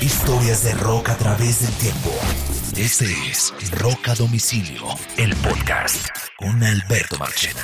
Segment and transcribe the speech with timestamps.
[0.00, 2.10] Historias de rock a través del tiempo.
[2.76, 4.84] Este es Rock a Domicilio,
[5.16, 7.62] el podcast con Alberto Marchena.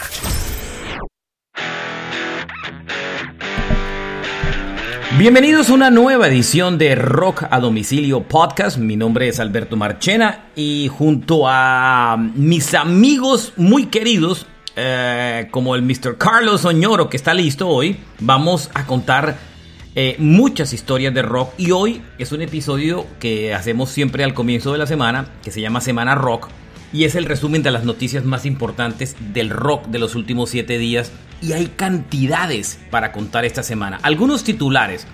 [5.17, 8.78] Bienvenidos a una nueva edición de Rock a Domicilio Podcast.
[8.78, 14.44] Mi nombre es Alberto Marchena y junto a mis amigos muy queridos,
[14.74, 16.19] eh, como el Mr.
[16.19, 19.54] Carlos Oñoro que está listo hoy, vamos a contar
[19.97, 24.73] eh, muchas historias de rock y hoy es un episodio que hacemos siempre al comienzo
[24.73, 26.48] de la semana, que se llama Semana Rock
[26.93, 30.79] y es el resumen de las noticias más importantes del rock de los últimos 7
[30.79, 34.01] días y hay cantidades para contar esta semana.
[34.03, 35.07] Algunos titulares,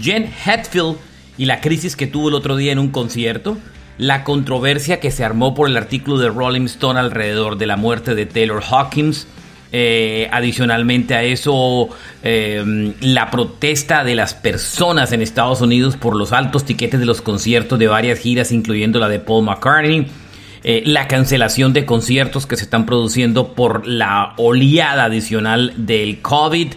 [0.00, 0.96] Jen Hetfield
[1.38, 3.56] y la crisis que tuvo el otro día en un concierto,
[3.98, 8.16] la controversia que se armó por el artículo de Rolling Stone alrededor de la muerte
[8.16, 9.28] de Taylor Hawkins,
[9.76, 11.88] eh, adicionalmente a eso,
[12.22, 17.20] eh, la protesta de las personas en Estados Unidos por los altos tiquetes de los
[17.20, 20.06] conciertos de varias giras, incluyendo la de Paul McCartney.
[20.62, 26.68] Eh, la cancelación de conciertos que se están produciendo por la oleada adicional del COVID.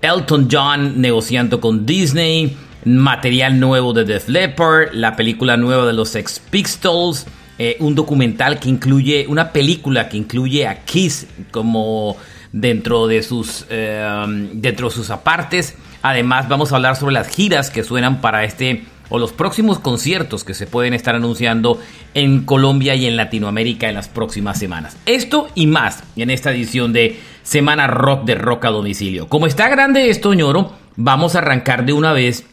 [0.00, 6.10] Elton John negociando con Disney material nuevo de Def Leppard, la película nueva de los
[6.10, 7.26] Sex Pistols,
[7.58, 12.16] eh, un documental que incluye, una película que incluye a Kiss como
[12.56, 15.76] dentro de sus, eh, dentro de sus apartes.
[16.00, 20.42] Además vamos a hablar sobre las giras que suenan para este o los próximos conciertos
[20.42, 21.78] que se pueden estar anunciando
[22.14, 24.96] en Colombia y en Latinoamérica en las próximas semanas.
[25.04, 29.28] Esto y más en esta edición de Semana Rock de Rock a Domicilio.
[29.28, 32.46] Como está grande esto, ñoro, vamos a arrancar de una vez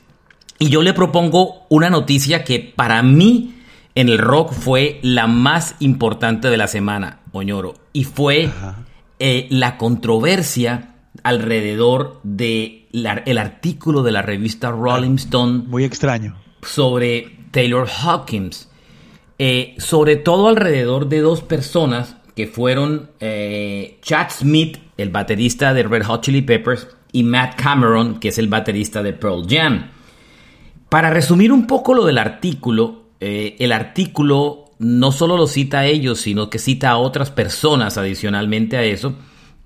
[0.60, 3.56] y yo le propongo una noticia que para mí
[3.96, 7.76] en el rock fue la más importante de la semana, Oñoro.
[7.94, 8.50] Y fue
[9.26, 15.64] eh, la controversia alrededor del de artículo de la revista Rolling Stone.
[15.66, 16.36] Muy extraño.
[16.62, 18.70] Sobre Taylor Hawkins.
[19.40, 25.84] Eh, sobre todo alrededor de dos personas que fueron eh, Chad Smith, el baterista de
[25.84, 29.90] Red Hot Chili Peppers, y Matt Cameron, que es el baterista de Pearl Jam.
[30.90, 35.86] Para resumir un poco lo del artículo, eh, el artículo no solo lo cita a
[35.86, 39.16] ellos, sino que cita a otras personas adicionalmente a eso.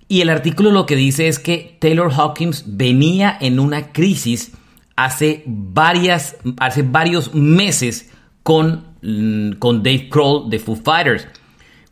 [0.07, 4.53] Y el artículo lo que dice es que Taylor Hawkins venía en una crisis
[4.95, 8.11] hace, varias, hace varios meses
[8.43, 11.27] con, mm, con Dave Kroll de Foo Fighters.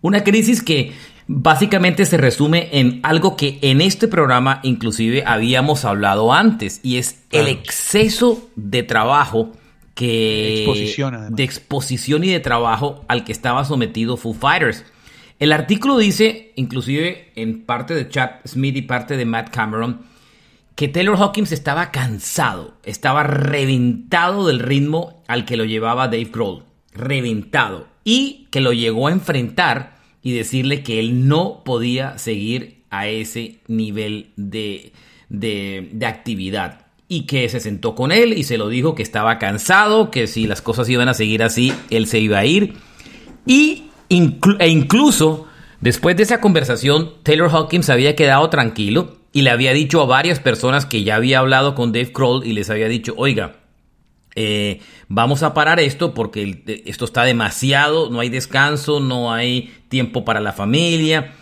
[0.02, 0.94] Una crisis que
[1.28, 7.24] básicamente se resume en algo que en este programa inclusive habíamos hablado antes y es
[7.32, 9.52] el exceso de trabajo
[9.96, 14.86] que de exposición, de exposición y de trabajo al que estaba sometido Foo Fighters.
[15.40, 20.02] El artículo dice, inclusive en parte de Chad Smith y parte de Matt Cameron,
[20.76, 26.64] que Taylor Hawkins estaba cansado, estaba reventado del ritmo al que lo llevaba Dave Grohl,
[26.94, 33.08] reventado, y que lo llegó a enfrentar y decirle que él no podía seguir a
[33.08, 34.94] ese nivel de,
[35.30, 36.85] de, actividad.
[37.08, 40.48] Y que se sentó con él y se lo dijo que estaba cansado, que si
[40.48, 42.74] las cosas iban a seguir así, él se iba a ir.
[43.46, 45.48] Y e incluso
[45.82, 50.40] después de esa conversación, Taylor Hawkins había quedado tranquilo y le había dicho a varias
[50.40, 53.58] personas que ya había hablado con Dave Kroll y les había dicho, oiga,
[54.36, 60.26] eh, vamos a parar esto porque esto está demasiado, no hay descanso, no hay tiempo
[60.26, 61.34] para la familia.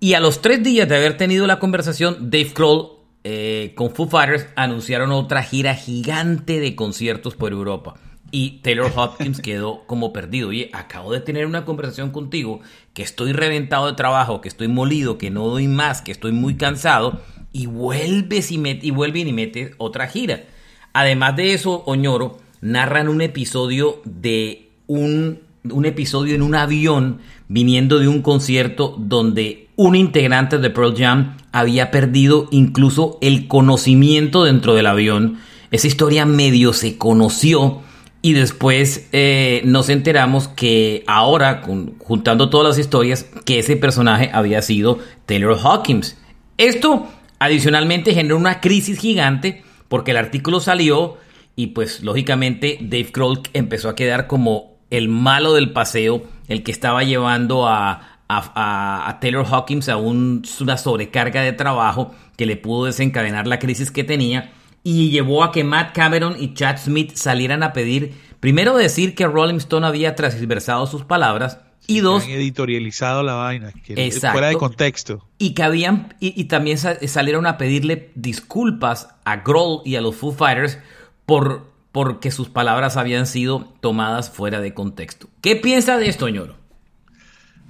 [0.00, 2.95] Y a los tres días de haber tenido la conversación, Dave Kroll
[3.28, 7.94] eh, con Foo Fighters anunciaron otra gira gigante de conciertos por Europa.
[8.30, 10.50] Y Taylor Hopkins quedó como perdido.
[10.50, 12.60] Oye, acabo de tener una conversación contigo,
[12.94, 16.54] que estoy reventado de trabajo, que estoy molido, que no doy más, que estoy muy
[16.54, 17.20] cansado,
[17.50, 20.44] y vuelves y, y vuelven y metes otra gira.
[20.92, 25.40] Además de eso, Oñoro, narran un episodio de un
[25.84, 31.90] episodio en un avión viniendo de un concierto donde un integrante de Pearl Jam había
[31.90, 35.38] perdido incluso el conocimiento dentro del avión.
[35.70, 37.82] Esa historia medio se conoció
[38.22, 41.62] y después eh, nos enteramos que ahora,
[41.98, 46.16] juntando todas las historias, que ese personaje había sido Taylor Hawkins.
[46.56, 47.06] Esto
[47.38, 51.18] adicionalmente generó una crisis gigante porque el artículo salió
[51.54, 56.72] y pues lógicamente Dave Grohl empezó a quedar como el malo del paseo, el que
[56.72, 63.46] estaba llevando a, a, Taylor Hawkins a una sobrecarga de trabajo que le pudo desencadenar
[63.46, 64.52] la crisis que tenía
[64.82, 69.26] y llevó a que Matt Cameron y Chad Smith salieran a pedir, primero decir que
[69.26, 71.58] Rolling Stone había transversado sus palabras
[71.88, 77.46] y dos editorializado la vaina que fuera de contexto y que habían y, también salieron
[77.46, 80.78] a pedirle disculpas a Grohl y a los Foo Fighters
[81.26, 85.28] por porque sus palabras habían sido tomadas fuera de contexto.
[85.40, 86.56] ¿Qué piensa de esto, ñoro?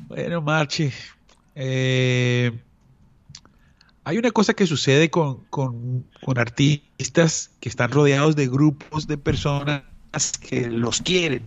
[0.09, 0.91] Bueno, Marchi,
[1.55, 2.53] eh,
[4.05, 5.45] hay una cosa que sucede con,
[6.37, 9.83] artistas que están rodeados de grupos de personas
[10.49, 11.43] que los quieren.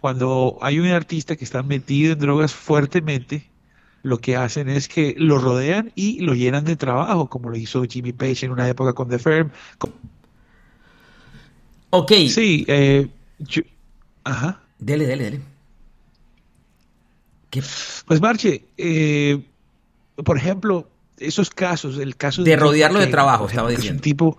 [0.00, 3.48] Cuando hay un artista que está metido en drogas fuertemente,
[4.02, 7.84] lo que hacen es que lo rodean y lo llenan de trabajo, como lo hizo
[7.84, 9.50] Jimmy Page en una época con The Firm.
[11.90, 12.12] Ok.
[12.28, 13.08] Sí, eh,
[14.24, 14.60] ajá.
[14.78, 15.55] Dele, dele, dele.
[18.06, 19.42] Pues Marche, eh,
[20.24, 20.88] por ejemplo,
[21.18, 24.02] esos casos, el caso de, rodearlo de trabajo, estaba diciendo.
[24.02, 24.38] tipo,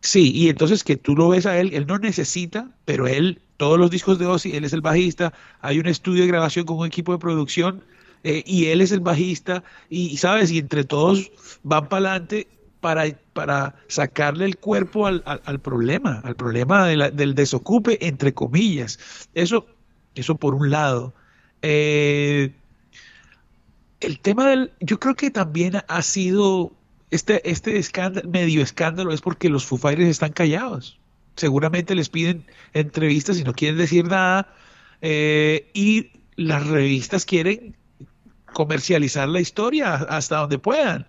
[0.00, 3.78] sí, y entonces que tú lo ves a él, él no necesita, pero él, todos
[3.78, 6.86] los discos de Ozzy, él es el bajista, hay un estudio de grabación con un
[6.86, 7.84] equipo de producción
[8.24, 11.30] eh, y él es el bajista y, sabes, y entre todos
[11.62, 12.48] van para adelante
[12.80, 13.04] para,
[13.34, 15.22] para sacarle el cuerpo al,
[15.60, 19.28] problema, al problema del desocupe, entre comillas.
[19.34, 19.66] Eso,
[20.14, 21.14] eso por un lado.
[21.62, 22.52] Eh,
[24.00, 26.72] el tema del, yo creo que también ha sido,
[27.10, 30.98] este, este escándalo, medio escándalo es porque los Foo están callados.
[31.36, 34.52] Seguramente les piden entrevistas y no quieren decir nada.
[35.02, 37.76] Eh, y las revistas quieren
[38.52, 41.06] comercializar la historia hasta donde puedan.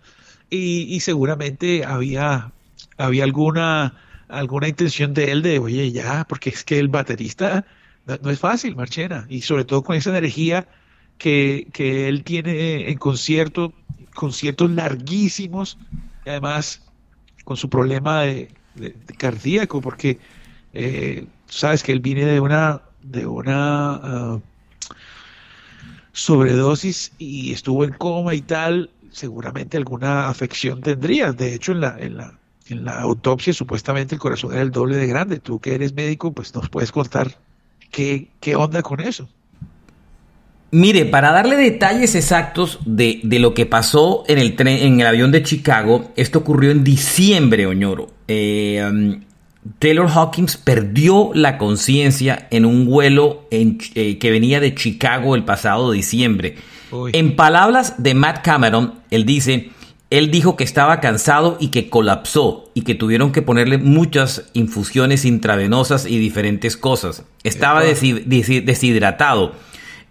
[0.50, 2.51] Y, seguramente había,
[2.98, 3.94] había alguna,
[4.27, 7.65] alguna intención de él de, oye, ya, porque es que el baterista
[8.06, 10.68] no, es fácil, Marchena, y sobre todo con esa energía
[11.18, 11.68] que,
[12.07, 13.74] él tiene en concierto,
[14.15, 15.77] conciertos larguísimos,
[16.25, 16.81] y además
[17.44, 18.50] con su problema de,
[19.18, 20.19] cardíaco, porque
[20.74, 24.39] eh, sabes que él viene de una, de una ah,
[26.13, 31.33] sobredosis y estuvo en coma y tal, seguramente alguna afección tendría.
[31.33, 34.95] De hecho, en la, en la, en la autopsia supuestamente el corazón era el doble
[34.98, 35.39] de grande.
[35.39, 37.38] Tú que eres médico, pues nos puedes contar
[37.91, 39.29] qué, qué onda con eso.
[40.71, 45.31] Mire, para darle detalles exactos de, lo que pasó en el tren, en el avión
[45.31, 48.07] de Chicago, esto ocurrió en diciembre, Oñoro.
[48.29, 49.19] Eh, um,
[49.79, 55.91] Taylor Hawkins perdió la conciencia en un vuelo eh, que venía de Chicago el pasado
[55.91, 56.55] diciembre.
[57.13, 59.71] En palabras de Matt Cameron, él dice,
[60.12, 65.24] él dijo que estaba cansado y que colapsó y que tuvieron que ponerle muchas infusiones
[65.24, 67.24] intravenosas y diferentes cosas.
[67.44, 69.54] Estaba deshidratado.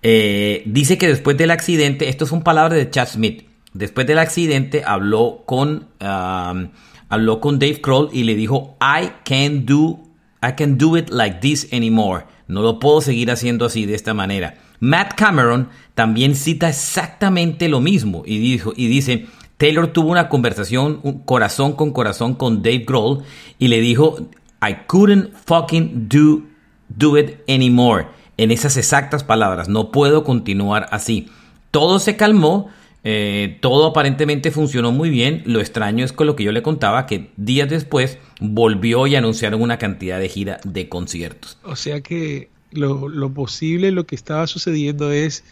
[0.02, 3.44] Eh, dice que después del accidente, esto son palabras de Chad Smith,
[3.74, 6.68] después del accidente habló con, um,
[7.10, 10.00] habló con Dave Kroll y le dijo, I can't do,
[10.42, 12.24] I can't do it like this anymore.
[12.48, 14.54] No lo puedo seguir haciendo así de esta manera.
[14.80, 19.26] Matt Cameron también cita exactamente lo mismo y, dijo, y dice,
[19.60, 23.24] Taylor tuvo una conversación corazón con corazón con Dave Grohl
[23.58, 24.16] y le dijo,
[24.66, 26.44] I couldn't fucking do,
[26.88, 28.06] do it anymore
[28.38, 31.28] en esas exactas palabras, no puedo continuar así.
[31.72, 32.70] Todo se calmó,
[33.04, 37.04] eh, todo aparentemente funcionó muy bien, lo extraño es con lo que yo le contaba,
[37.04, 41.58] que días después volvió y anunciaron una cantidad de gira de conciertos.
[41.64, 45.44] O sea que lo, lo posible, lo que estaba sucediendo es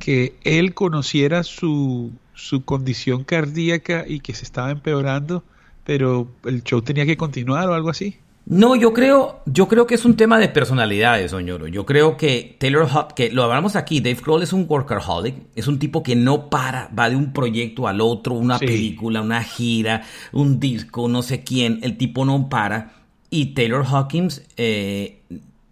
[0.00, 5.44] que él conociera su, su condición cardíaca y que se estaba empeorando,
[5.84, 8.18] pero el show tenía que continuar o algo así.
[8.46, 11.66] No, yo creo, yo creo que es un tema de personalidades, Soñoro.
[11.66, 15.66] Yo creo que Taylor Hop, que lo hablamos aquí, Dave Grohl es un workaholic, es
[15.66, 20.02] un tipo que no para, va de un proyecto al otro, una película, una gira,
[20.32, 22.92] un disco, no sé quién, el tipo no para.
[23.30, 25.22] Y Taylor Hawkins eh,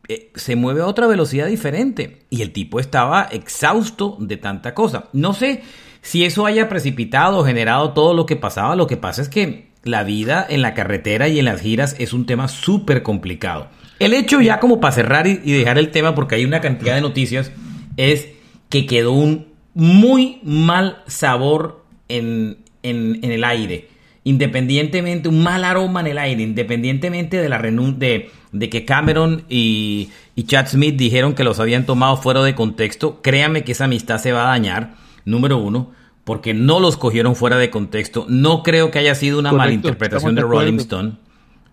[0.09, 2.25] eh, se mueve a otra velocidad diferente.
[2.31, 5.11] Y el tipo estaba exhausto de tanta cosa.
[5.13, 5.63] No sé
[6.03, 8.77] si eso haya precipitado o generado todo lo que pasaba.
[8.77, 12.13] Lo que pasa es que la vida en la carretera y en las giras es
[12.13, 13.69] un tema súper complicado.
[13.99, 17.01] El hecho ya como para cerrar y, dejar el tema porque hay una cantidad de
[17.01, 17.53] noticias
[17.97, 18.29] es
[18.69, 23.89] que quedó un muy mal sabor en, el aire.
[24.25, 30.11] Independientemente, un mal aroma en el aire, independientemente de la de, de que Cameron y,
[30.35, 34.19] y Chad Smith dijeron que los habían tomado fuera de contexto, créame que esa amistad
[34.19, 34.95] se va a dañar,
[35.25, 35.93] número uno
[36.25, 38.27] porque no los cogieron fuera de contexto.
[38.29, 41.13] No creo que haya sido una malinterpretación de, Rolling Stone.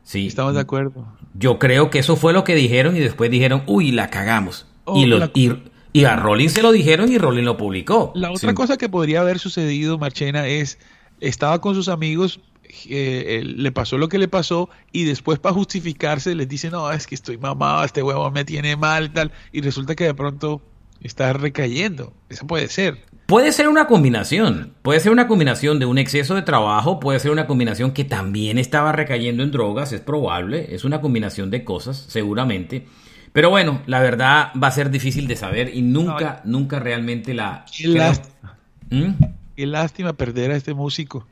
[0.04, 0.28] Sí.
[0.28, 1.06] Estamos de acuerdo.
[1.36, 4.66] Yo creo que eso fue lo que dijeron y después dijeron, uy, la cagamos.
[4.86, 4.98] Oh,
[5.92, 8.12] y, a Rolling se lo dijeron y Rolling lo publicó.
[8.16, 10.80] La otra cosa que podría haber sucedido, Marchena, es,
[11.20, 12.40] estaba con sus amigos,
[12.88, 17.08] eh, le pasó lo que le pasó y después para justificarse les dice, no, es
[17.08, 20.62] que estoy mamado, este huevo me tiene mal, tal, y resulta que de pronto
[21.02, 22.14] está recayendo.
[22.30, 22.98] Eso puede ser.
[23.26, 27.30] Puede ser una combinación, puede ser una combinación de un exceso de trabajo, puede ser
[27.30, 32.06] una combinación que también estaba recayendo en drogas, es probable, es una combinación de cosas,
[32.08, 32.88] seguramente.
[33.32, 37.66] Pero bueno, la verdad va a ser difícil de saber y nunca, nunca realmente la...
[37.72, 38.58] Qué lástima.
[38.90, 39.12] ¿Mm?
[39.56, 41.28] Qué lástima perder a este músico.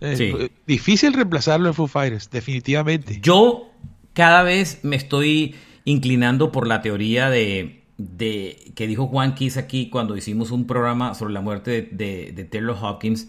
[0.00, 3.18] Eh, difícil reemplazarlo en Foo Fighters, definitivamente.
[3.20, 3.70] Yo
[4.14, 9.90] cada vez me estoy inclinando por la teoría de, de que dijo Juan Kiss aquí
[9.90, 13.28] cuando hicimos un programa sobre la muerte de, Taylor Hawkins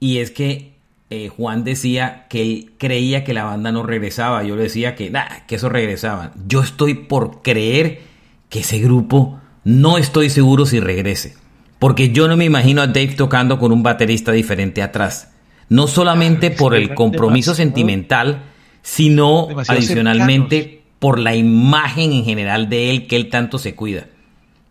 [0.00, 0.74] y es que
[1.10, 4.42] eh, Juan decía que él creía que la banda no regresaba.
[4.42, 5.12] Yo le decía que,
[5.46, 6.32] que eso regresaba.
[6.46, 8.00] Yo estoy por creer
[8.48, 11.36] que ese grupo no estoy seguro si regrese.
[11.78, 15.32] Porque yo no me imagino a Dave tocando con un baterista diferente atrás.
[15.68, 18.42] No solamente por el compromiso sentimental,
[18.82, 24.06] sino adicionalmente por la imagen en general de él que él tanto se cuida.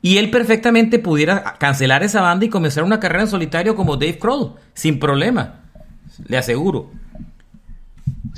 [0.01, 4.17] Y él perfectamente pudiera cancelar esa banda y comenzar una carrera en solitario como Dave
[4.17, 5.59] Kroll, sin problema,
[6.25, 6.91] le aseguro.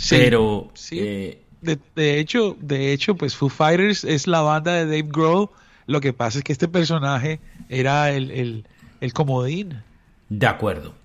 [0.09, 0.99] Pero sí.
[0.99, 5.49] Eh, de, hecho, de hecho, pues Foo Fighters es la banda de Dave Grohl.
[5.85, 8.65] Lo que pasa es que este personaje era el, el,
[9.01, 9.83] el comodín.
[10.29, 10.95] De acuerdo.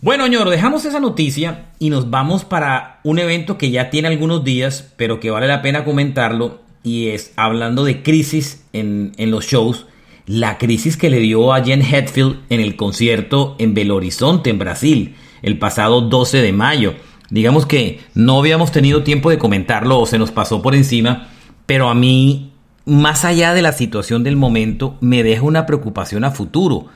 [0.00, 4.44] Bueno, ñoro, dejamos esa noticia y nos vamos para un evento que ya tiene algunos
[4.44, 9.86] días, pero que vale la pena comentarlo, y es hablando de crisis en, los shows,
[10.26, 14.58] la crisis que le dio a Jen Hetfield en el concierto en Belo Horizonte, en
[14.58, 16.94] Brasil, el pasado 12 de mayo.
[17.30, 21.28] Digamos que no habíamos tenido tiempo de comentarlo o se nos pasó por encima,
[21.66, 22.52] pero a mí,
[22.84, 26.88] más allá de la situación del momento, me deja una preocupación a futuro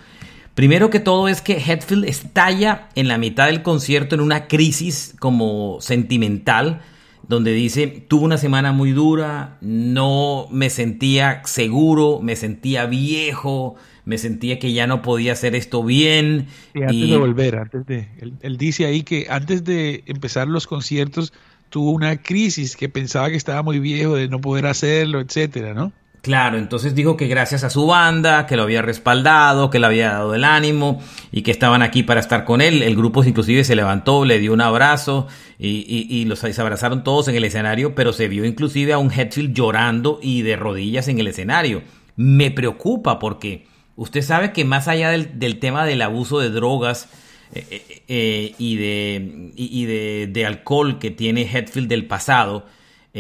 [0.55, 5.14] Primero que todo es que Hetfield estalla en la mitad del concierto en una crisis
[5.21, 6.81] como sentimental,
[7.28, 14.17] donde dice, tuve una semana muy dura, no me sentía seguro, me sentía viejo, me
[14.17, 16.47] sentía que ya no podía hacer esto bien.
[16.75, 18.09] Y antes de volver, antes de,
[18.40, 21.35] él, dice ahí que antes de empezar los conciertos
[21.69, 25.93] tuvo una crisis que pensaba que estaba muy viejo de no poder hacerlo, etcétera, ¿no?
[26.22, 30.10] Claro, entonces dijo que gracias a su banda, que lo había respaldado, que le había
[30.10, 32.82] dado el ánimo y que estaban aquí para estar con él.
[32.82, 37.37] El grupo inclusive se levantó, le dio un abrazo y, los se abrazaron todos en
[37.37, 41.28] el escenario, pero se vio inclusive a un Hetfield llorando y de rodillas en el
[41.28, 41.82] escenario.
[42.16, 47.08] Me preocupa porque usted sabe que más allá del, tema del abuso de drogas
[47.54, 52.66] eh, eh, eh, y, de, de alcohol que tiene Hetfield del pasado,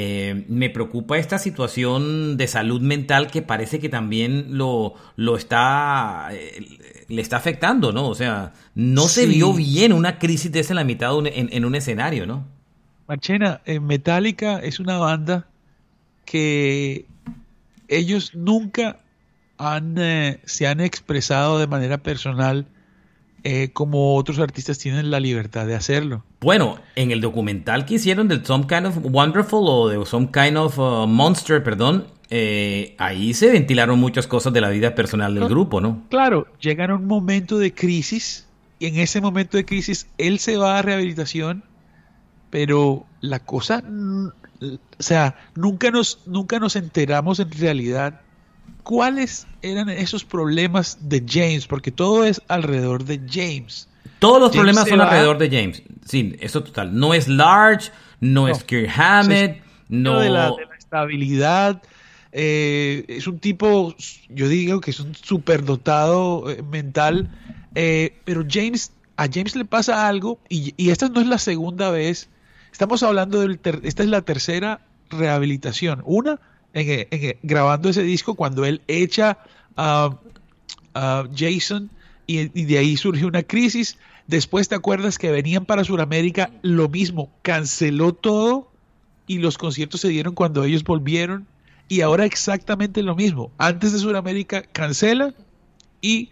[0.00, 6.28] eh, me preocupa esta situación de salud mental que parece que también lo, lo está,
[6.30, 8.06] eh, le está afectando, ¿no?
[8.06, 11.74] O sea, no se vio bien una crisis de esa en la mitad en, un
[11.74, 12.46] escenario, ¿no?
[13.08, 15.48] Marchena, eh, Metallica es una banda
[16.24, 17.06] que
[17.88, 19.00] ellos nunca
[19.56, 19.96] han,
[20.44, 22.68] se han expresado de manera personal
[23.44, 26.24] eh, como otros artistas tienen la libertad de hacerlo.
[26.40, 30.56] Bueno, en el documental que hicieron del Some Kind of Wonderful o de Some Kind
[30.56, 35.48] of uh, Monster, perdón, eh, ahí se ventilaron muchas cosas de la vida personal del
[35.48, 36.02] grupo, ¿no?
[36.10, 38.46] Claro, llegan a un momento de crisis
[38.78, 41.64] y en ese momento de crisis él se va a rehabilitación,
[42.50, 43.82] pero la cosa,
[44.60, 48.20] o sea, nunca nos, nunca nos enteramos en realidad
[48.82, 53.88] cuáles eran esos problemas de James, porque todo es alrededor de James.
[54.18, 55.82] Todos los problemas son alrededor de James.
[56.04, 56.98] Sí, eso total.
[56.98, 60.20] No es Large, no, es Kirk Hammett, no.
[60.20, 61.82] De la, estabilidad.
[62.32, 63.94] Eh, es un tipo,
[64.28, 67.30] yo digo que es un superdotado eh, mental,
[67.74, 71.90] eh, pero James, a James le pasa algo, y, y, esta no es la segunda
[71.90, 72.28] vez.
[72.72, 76.02] Estamos hablando de esta es la tercera rehabilitación.
[76.04, 76.38] Una
[77.42, 79.38] grabando ese disco cuando él echa
[79.76, 80.18] a,
[81.36, 81.90] Jason
[82.26, 83.98] y, de ahí surge una crisis.
[84.26, 88.70] Después te acuerdas que venían para Sudamérica, lo mismo, canceló todo
[89.26, 91.46] y los conciertos se dieron cuando ellos volvieron.
[91.88, 93.50] Y ahora exactamente lo mismo.
[93.56, 95.34] Antes de Sudamérica cancela
[96.02, 96.30] y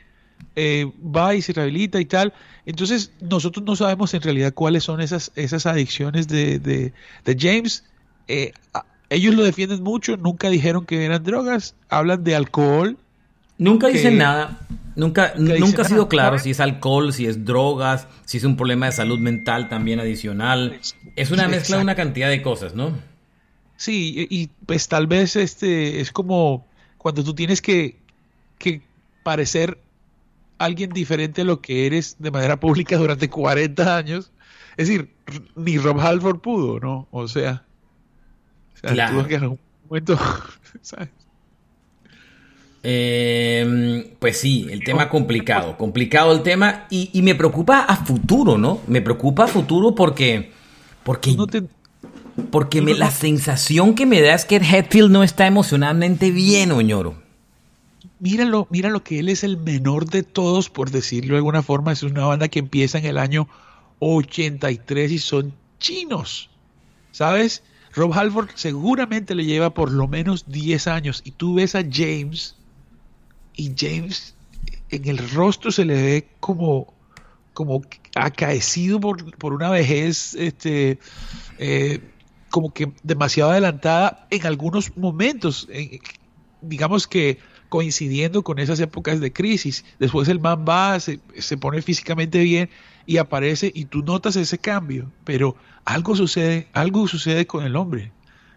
[0.55, 2.33] eh, va y se rehabilita y tal.
[2.65, 7.85] Entonces nosotros no sabemos en realidad cuáles son esas, esas adicciones de, de, James.
[8.29, 8.53] Eh,
[9.11, 12.97] ellos lo defienden mucho, nunca dijeron que eran drogas, hablan de alcohol.
[13.59, 14.61] Nunca dicen nada.
[14.97, 18.87] Nunca, nunca, ha sido claro si es alcohol, si es drogas, si es un problema
[18.87, 20.81] de salud mental también adicional.
[21.17, 22.93] Es una mezcla de una cantidad de cosas, ¿no?
[23.77, 27.99] Sí, y, pues tal vez este es como cuando tú tienes que,
[28.59, 28.81] que
[29.23, 29.79] parecer
[30.57, 34.33] alguien diferente a lo que eres de manera pública durante 40 años.
[34.79, 35.15] Es decir,
[35.55, 37.07] ni Rob Halford pudo, ¿no?
[37.11, 37.66] O sea,
[38.87, 39.59] claro.
[42.83, 48.59] Eh, pues sí, el tema complicado, complicado el tema y, y, me preocupa a futuro,
[48.59, 48.81] ¿no?
[48.87, 50.53] Me preocupa a futuro porque,
[51.03, 51.65] porque, no te,
[52.51, 57.17] porque me, la sensación que me da es que Hetfield no está emocionalmente bien, Oñoro.
[58.19, 61.93] Míralo, mira lo que él es el menor de todos, por decirlo de alguna forma.
[61.93, 63.49] Es una banda que empieza en el año
[63.99, 66.51] 83 y son chinos.
[67.13, 67.63] ¿Sabes?
[67.97, 71.23] Rob Halford seguramente le lleva por lo menos 10 años.
[71.25, 72.55] Y tú ves a James
[73.55, 74.35] y James
[74.91, 76.93] en el rostro se le ve como,
[77.55, 77.83] como
[78.15, 80.99] acaecido por, por una vejez este,
[81.59, 82.01] eh,
[82.51, 85.69] como que demasiado adelantada en algunos momentos,
[86.61, 87.39] digamos que
[87.69, 89.85] coincidiendo con esas épocas de crisis.
[89.99, 92.69] Después el man va, se, se, pone físicamente bien
[93.07, 98.13] y aparece y tú notas ese cambio, pero algo sucede, algo sucede con el hombre.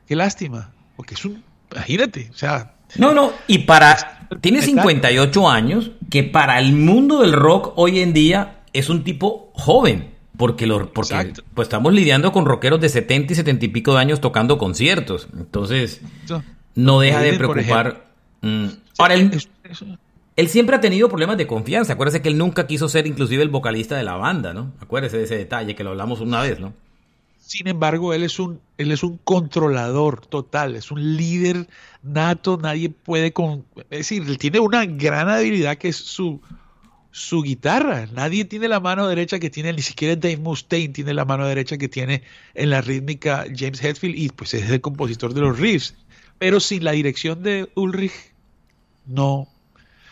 [0.05, 2.75] Qué lástima, porque es un, imagínate, o sea...
[2.98, 8.13] No, no, y para tiene 58 años, que para el mundo del rock hoy en
[8.13, 10.17] día es un tipo joven.
[10.38, 14.00] Porque, lo, porque pues estamos lidiando con rockeros de 70 y 70 y pico de
[14.00, 15.27] años tocando conciertos.
[15.38, 16.00] Entonces,
[16.75, 18.05] no deja de preocupar.
[18.41, 18.67] Mm.
[19.00, 19.38] Ahora, él,
[20.38, 21.93] él, siempre ha tenido problemas de confianza.
[21.93, 24.71] Acuérdese que él nunca quiso ser inclusive el vocalista de la banda, ¿no?
[24.79, 26.74] Acuérdese de ese detalle que lo hablamos una vez, ¿no?
[27.50, 31.68] Sin embargo, él es un, él es un controlador total, es un líder
[32.03, 36.41] nato, nadie puede con, es decir, él tiene una gran habilidad que es su,
[37.10, 38.06] su guitarra.
[38.13, 41.79] Nadie tiene la mano derecha que tiene, ni siquiera Dave Mustaine tiene la mano derecha
[41.79, 42.22] que tiene
[42.53, 45.96] en la rítmica James Hetfield y pues es el compositor de los riffs.
[46.38, 48.13] Pero sin la dirección de Ulrich,
[49.08, 49.48] no.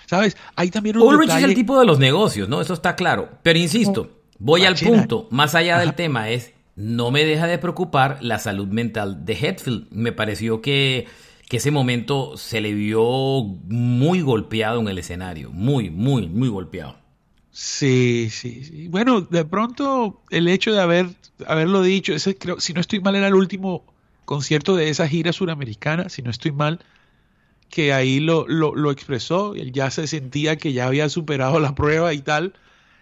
[0.08, 0.36] ¿Sabes?
[0.56, 2.62] Hay también un Ulrich es el tipo de los negocios, ¿no?
[2.62, 3.30] Eso está claro.
[3.44, 5.28] Pero insisto, voy al punto.
[5.30, 9.88] Más allá del tema es no me deja de preocupar la salud mental de Hetfield.
[9.90, 11.08] Me pareció que,
[11.50, 16.96] ese momento se le vio muy golpeado en el escenario, muy, muy, muy golpeado.
[17.52, 18.88] Sí, sí, sí.
[18.90, 21.08] Bueno, de pronto el hecho de haber,
[21.48, 23.84] haberlo dicho, ese creo, si no estoy mal, era el último
[24.26, 26.80] concierto de esa gira suramericana, si no estoy mal,
[27.72, 31.74] que ahí lo, lo, lo expresó, él ya se sentía que ya había superado la
[31.74, 32.54] prueba y tal,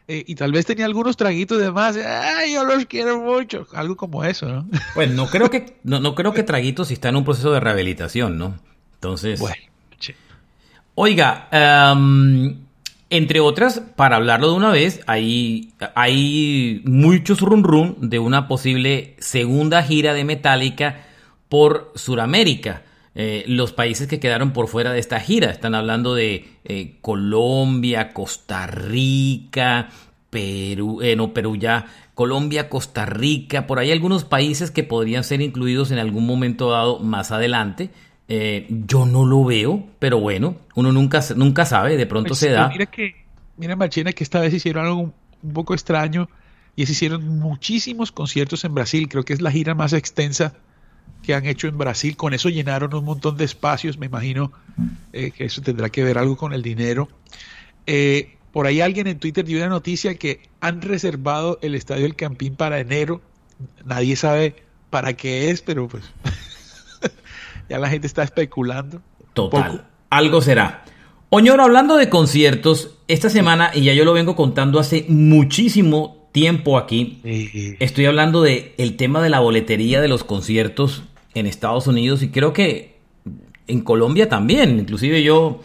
[0.08, 1.98] eh, y tal vez tenía algunos traguitos de más.
[1.98, 3.68] ¡Ay, yo los quiero mucho!
[3.74, 4.68] Algo como eso, ¿no?
[4.94, 8.38] Pues no creo que, no, no creo que traguitos está en un proceso de rehabilitación,
[8.38, 8.58] ¿no?
[8.96, 9.40] Entonces.
[9.40, 9.56] Bueno,
[10.98, 12.56] Oiga, em,
[13.10, 19.16] entre otras, para hablarlo de una vez, hay, hay muchos run run de una posible
[19.20, 21.04] segunda gira de Metallica
[21.50, 22.84] por Sudamérica.
[23.18, 25.50] Eh, los países que quedaron por fuera de esta gira.
[25.50, 29.88] Están hablando de eh, Colombia, Costa Rica,
[30.30, 35.40] Perú, eh, no, Perú ya, Colombia, Costa Rica, por ahí algunos países que podrían ser
[35.40, 37.90] incluidos en algún momento dado más adelante.
[38.28, 42.68] yo no lo veo, pero bueno, uno nunca, nunca sabe, de pronto pues, se da.
[42.68, 43.16] Mira que,
[43.56, 46.28] mira Machina, que esta vez hicieron algo un poco extraño
[46.76, 50.56] y se hicieron muchísimos conciertos en Brasil, creo que es la gira más extensa
[51.24, 52.16] que han hecho en Brasil.
[52.16, 53.98] Con eso llenaron un montón de espacios.
[53.98, 54.52] Me imagino
[55.12, 57.10] eh, que eso tendrá que ver algo con el dinero.
[57.88, 62.16] Eh, por ahí alguien en Twitter dio una noticia que han reservado el Estadio del
[62.16, 63.22] Campín para enero.
[63.84, 64.56] Nadie sabe
[64.90, 66.04] para qué es, pero pues
[67.70, 69.02] ya la gente está especulando.
[69.34, 69.88] Total.
[70.10, 70.86] Algo será.
[71.30, 76.78] Oñoro, hablando de conciertos, esta semana, y ya yo lo vengo contando hace muchísimo tiempo
[76.78, 77.22] aquí,
[77.80, 82.28] estoy hablando de el tema de la boletería de los conciertos en Estados Unidos y
[82.28, 82.98] creo que
[83.68, 84.78] en Colombia también.
[84.78, 85.62] Inclusive yo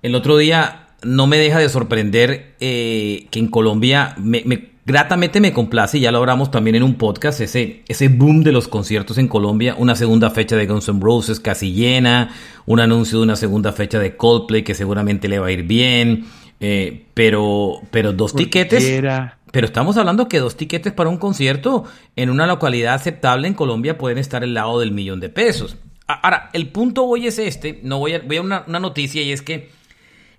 [0.00, 5.52] el otro día no me deja de sorprender eh, que en Colombia me, gratamente me
[5.52, 9.18] complace, y ya lo hablamos también en un podcast, ese, ese boom de los conciertos
[9.18, 12.30] en Colombia, una segunda fecha de Guns N' Roses casi llena,
[12.64, 16.24] un anuncio de una segunda fecha de Coldplay que seguramente le va a ir bien,
[16.60, 19.02] eh, pero, pero dos tiquetes...
[19.52, 21.84] Pero estamos hablando que dos tiquetes para un concierto
[22.16, 25.76] en una localidad aceptable en Colombia pueden estar al lado del millón de pesos.
[26.06, 29.42] Ahora, el punto hoy es este, no voy a, voy a una, noticia y es
[29.42, 29.70] que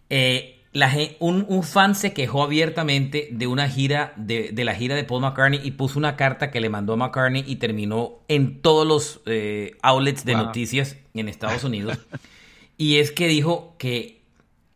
[0.10, 5.22] eh, la, un, fan se quejó abiertamente de una gira, de, la gira de Paul
[5.22, 9.22] McCartney y puso una carta que le mandó a McCartney y terminó en todos los
[9.26, 11.98] eh, outlets de noticias en Estados Unidos.
[12.78, 14.19] y es que dijo que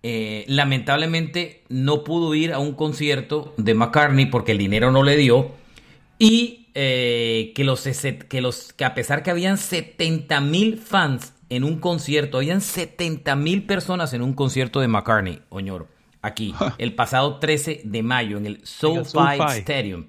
[0.03, 5.15] eh, lamentablemente no pudo ir a un concierto de McCartney porque el dinero no le
[5.15, 5.51] dio
[6.19, 7.87] y eh, que, los,
[8.27, 13.35] que, los, que a pesar que habían 70 mil fans en un concierto, habían 70
[13.35, 15.87] mil personas en un concierto de McCartney, Oñoro,
[16.21, 20.07] aquí, el pasado 13 de mayo en el SoFi Stadium.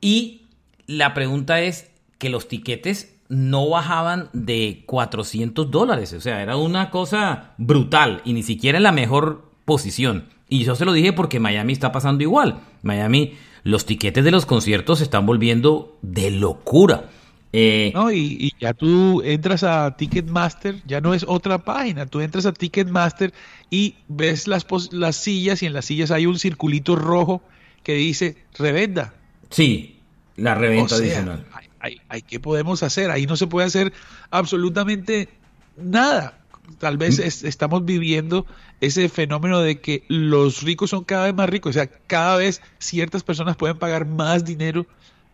[0.00, 0.46] Y
[0.86, 6.12] la pregunta es que los tiquetes no bajaban de 400 dólares.
[6.12, 10.28] O sea, era una cosa brutal y ni siquiera en la mejor posición.
[10.48, 12.60] Y yo se lo dije porque Miami está pasando igual.
[12.82, 17.10] Miami, los tiquetes de los conciertos se están volviendo de locura.
[17.52, 22.44] Eh, no, y, ya tú entras a Ticketmaster, ya no es otra página, tú entras
[22.44, 23.32] a Ticketmaster
[23.70, 27.42] y ves las, las sillas y en las sillas hay un circulito rojo
[27.82, 29.14] que dice revenda.
[29.50, 30.00] Sí,
[30.36, 31.46] la reventa adicional.
[31.80, 33.10] Hay, ¿Qué podemos hacer?
[33.10, 33.92] Ahí no se puede hacer
[34.30, 35.28] absolutamente
[35.76, 36.38] nada.
[36.78, 37.46] Tal vez mm.
[37.46, 38.46] estamos viviendo
[38.80, 42.60] ese fenómeno de que los ricos son cada vez más ricos, o sea, cada vez
[42.78, 44.86] ciertas personas pueden pagar más dinero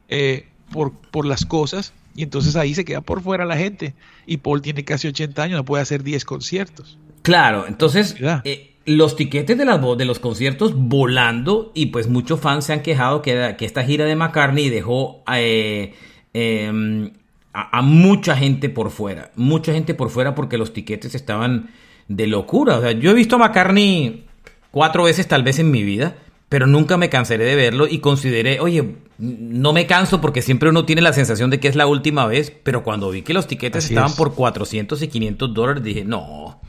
[0.09, 3.95] eh, por, por las cosas y entonces ahí se queda por fuera la gente.
[4.27, 6.99] Y Paul tiene casi 80 años, no puede hacer 10 conciertos.
[7.23, 12.67] Claro, entonces eh, los tiquetes de, las, de los conciertos volando y pues muchos fans
[12.67, 15.95] se han quejado que, que esta gira de McCartney dejó eh,
[16.35, 17.13] em,
[17.53, 19.31] a, mucha gente por fuera.
[19.35, 21.71] Mucha gente por fuera porque los tiquetes estaban
[22.09, 22.77] de locura.
[22.77, 24.27] O sea, yo he visto a McCartney
[24.71, 26.17] cuatro veces tal vez en mi vida
[26.55, 30.85] pero nunca me cansaré de verlo y consideré, oye, no me canso porque siempre uno
[30.85, 33.87] tiene la sensación de que es la última vez, pero cuando vi que los tiquetes
[33.87, 36.61] estaban por 400 y 500 dólares, dije, no,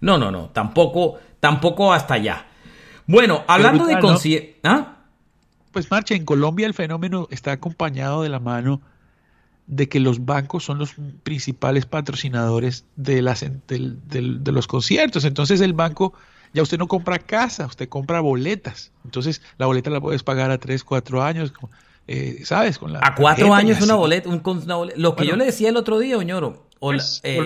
[0.00, 2.46] no, no, no, tampoco, tampoco hasta allá.
[3.06, 4.60] Bueno, hablando de conciertos...
[4.64, 4.96] ¿Ah?
[5.72, 8.80] Pues Marcha, en Colombia el fenómeno está acompañado de la mano
[9.66, 15.24] de que los bancos son los principales patrocinadores de, las, de los conciertos.
[15.24, 16.14] Entonces el banco
[16.54, 18.92] ya usted no compra casa, usted compra boletas.
[19.04, 21.52] Entonces, la boleta la puedes pagar a tres, cuatro años,
[22.06, 22.78] eh, ¿sabes?
[22.78, 24.98] Con la a cuatro años una boleta, un, una boleta.
[24.98, 27.42] Lo que yo le decía el otro día, Oñoro, o, pues, eh,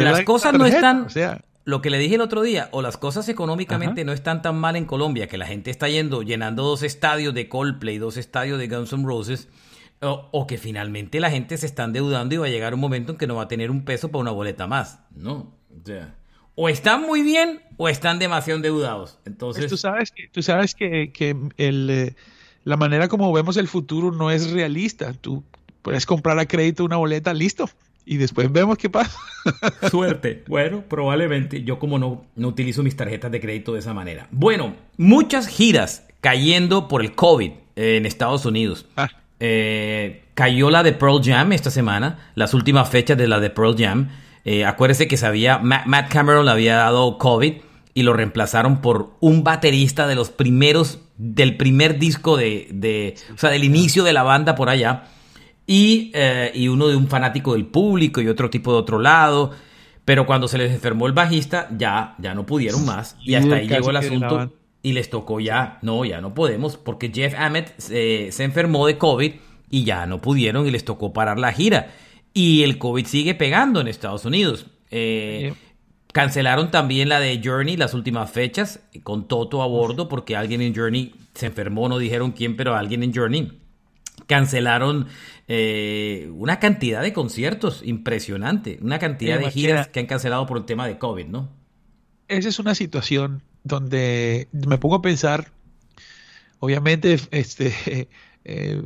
[0.00, 1.02] las cosas no están...
[1.02, 4.40] O sea, lo que le dije el otro día, o las cosas económicamente no están
[4.40, 8.16] tan mal en Colombia, que la gente está yendo, llenando dos estadios de Coldplay, dos
[8.16, 9.48] estadios de Guns N' Roses,
[10.00, 13.12] o, o, que finalmente la gente se está endeudando y va a llegar un momento
[13.12, 15.54] en que no va a tener un peso para una boleta más, ¿no?
[15.70, 16.14] O sea
[16.56, 19.18] o están muy bien o están demasiado endeudados.
[19.24, 22.14] Entonces, pues tú sabes que, tú sabes que, el, eh,
[22.64, 25.12] la manera como vemos el futuro no es realista.
[25.12, 25.44] Tú
[25.82, 27.68] puedes comprar a crédito una boleta, listo.
[28.06, 29.18] Y después vemos qué pasa.
[29.90, 30.44] Suerte.
[30.46, 31.62] Bueno, probablemente.
[31.62, 34.26] Yo como no, no utilizo mis tarjetas de crédito de esa manera.
[34.30, 38.86] Bueno, muchas giras cayendo por el COVID en Estados Unidos.
[38.96, 39.10] Ah.
[39.40, 43.76] Eh, cayó la de Pearl Jam esta semana, las últimas fechas de la de Pearl
[43.76, 44.08] Jam.
[44.44, 47.54] Eh, acuérdese que sabía, Matt, Cameron le había dado COVID
[47.94, 53.50] y lo reemplazaron por un baterista de los primeros, del primer disco de, o sea,
[53.50, 55.04] del inicio de la banda por allá.
[55.66, 59.50] Y, eh, y, uno de un fanático del público y otro tipo de otro lado.
[60.04, 63.16] Pero cuando se les enfermó el bajista, ya, ya no pudieron más.
[63.24, 64.52] Y hasta ahí llegó el asunto.
[64.82, 68.98] Y les tocó ya, no, ya no podemos, porque Jeff Amet eh, se enfermó de
[68.98, 69.32] COVID
[69.70, 71.92] y ya no pudieron y les tocó parar la gira.
[72.32, 74.66] Y el COVID sigue pegando en Estados Unidos.
[74.90, 75.54] Eh,
[76.12, 80.74] cancelaron también la de Journey, las últimas fechas, con Toto a bordo, porque alguien en
[80.74, 83.60] Journey se enfermó, no dijeron quién, pero alguien en Journey.
[84.26, 85.08] Cancelaron
[85.48, 90.64] eh, una cantidad de conciertos impresionante, una cantidad de giras que han cancelado por el
[90.64, 91.50] tema de COVID, ¿no?
[92.28, 95.50] Esa es una situación donde me pongo a pensar,
[96.60, 98.08] obviamente, este,
[98.44, 98.82] eh,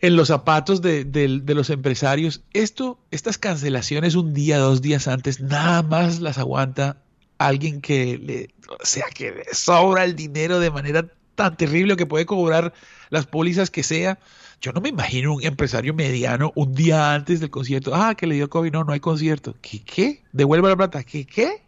[0.00, 2.42] en los zapatos de, los empresarios.
[2.52, 7.02] Esto, estas cancelaciones un día, dos días antes, nada más las aguanta
[7.38, 12.24] alguien que le, o sea, que sobra el dinero de manera tan terrible que puede
[12.24, 12.72] cobrar
[13.10, 14.18] las pólizas que sea.
[14.60, 18.36] Yo no me imagino un empresario mediano un día antes del concierto, ah, que le
[18.36, 19.54] dio COVID, no, no hay concierto.
[19.60, 19.82] ¿Qué?
[19.84, 20.22] ¿Qué?
[20.32, 21.04] Devuelva la plata.
[21.04, 21.26] ¿Qué?
[21.26, 21.65] ¿Qué?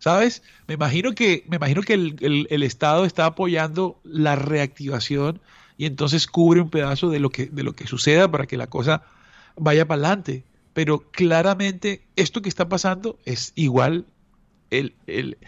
[0.00, 0.42] ¿Sabes?
[0.66, 5.40] Me imagino que, me imagino que el, el Estado está apoyando la reactivación
[5.80, 8.66] y entonces cubre un pedazo de lo que, de lo que suceda para que la
[8.66, 9.02] cosa
[9.56, 10.44] vaya para adelante.
[10.74, 14.04] Pero claramente esto que está pasando es igual
[14.68, 14.94] el...
[15.06, 15.38] el,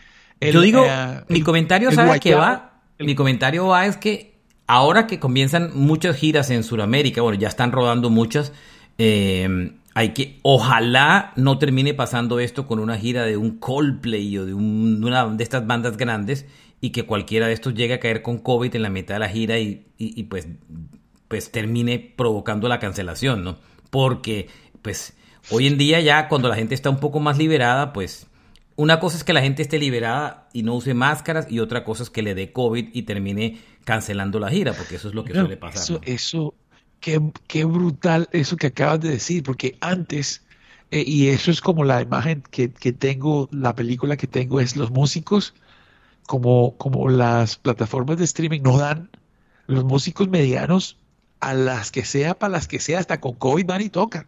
[0.40, 2.80] Yo digo, eh, mi comentario, ¿sabe qué va?
[2.98, 7.70] Mi comentario va es que ahora que comienzan muchas giras en Sudamérica, bueno, ya están
[7.70, 8.54] rodando muchas,
[8.96, 14.46] eh, hay que, ojalá no termine pasando esto con una gira de un Coldplay o
[14.46, 16.46] de, una de estas bandas grandes
[16.80, 19.28] y que cualquiera de estos llegue a caer con COVID en la mitad de la
[19.28, 19.84] gira y,
[20.28, 20.48] pues,
[21.28, 23.58] pues termine provocando la cancelación, ¿no?
[23.90, 24.48] Porque
[24.80, 25.14] pues
[25.50, 28.26] hoy en día ya cuando la gente está un poco más liberada, pues
[28.76, 32.02] una cosa es que la gente esté liberada y no use máscaras y otra cosa
[32.02, 35.34] es que le dé COVID y termine cancelando la gira, porque eso es lo que
[35.34, 35.82] suele pasar.
[35.82, 36.54] Eso, eso
[37.02, 40.42] qué, brutal eso que acabas de decir, porque antes,
[40.90, 44.76] eh, y eso es como la imagen que, que tengo, la película que tengo es
[44.76, 45.54] los músicos
[46.26, 49.10] como, como las plataformas de streaming no dan,
[49.66, 50.98] los músicos medianos
[51.40, 54.26] a las que sea, para las que sea, hasta con COVID van y tocan,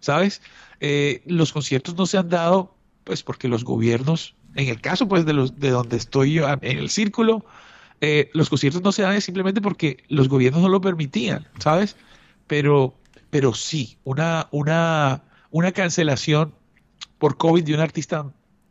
[0.00, 0.40] ¿sabes?
[0.80, 2.74] Eh, los conciertos no se han dado,
[3.04, 6.78] pues porque los gobiernos, en el caso pues de, los, de donde estoy yo, en
[6.78, 7.44] el círculo,
[8.00, 11.96] eh, los conciertos no se dan simplemente porque los gobiernos no lo permitían, ¿sabes?
[12.46, 12.94] Pero,
[13.30, 16.54] pero sí, una, una, una cancelación
[17.18, 18.26] por COVID de un artista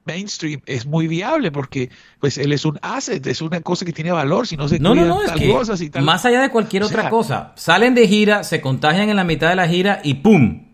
[0.05, 4.11] mainstream es muy viable porque pues él es un asset, es una cosa que tiene
[4.11, 6.03] valor, si no se no, no, no, tal cosas y tal.
[6.03, 9.55] Más allá de cualquier otra cosa, salen de gira, se contagian en la mitad de
[9.55, 10.67] la gira y ¡pum!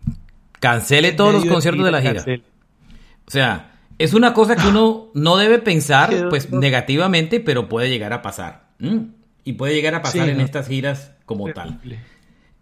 [0.60, 2.24] Cancele todos los conciertos de, la gira.
[3.26, 8.12] O sea, es una cosa que uno no debe pensar pues negativamente, pero puede llegar
[8.12, 8.68] a pasar.
[9.44, 11.80] Y puede llegar a pasar en estas giras como tal.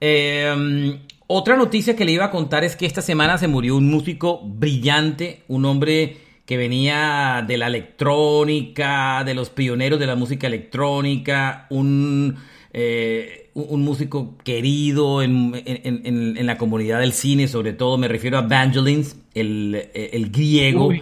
[0.00, 3.88] Eh, otra noticia que le iba a contar es que esta semana se murió un
[3.88, 10.48] músico brillante, un hombre que venía de la electrónica, de los pioneros de la música
[10.48, 12.36] electrónica, un,
[12.72, 19.16] eh, un músico querido en, la comunidad del cine, sobre todo me refiero a Vangelins,
[19.32, 20.92] el, griego.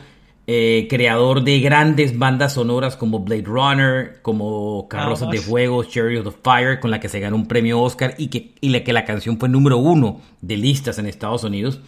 [0.51, 6.37] Eh, creador de grandes bandas sonoras como Blade Runner, como Carrozas de Fuego, Chariots of
[6.43, 9.05] Fire, con la que se ganó un premio Oscar y que, y la que la
[9.05, 11.83] canción fue número uno de listas en Estados Unidos.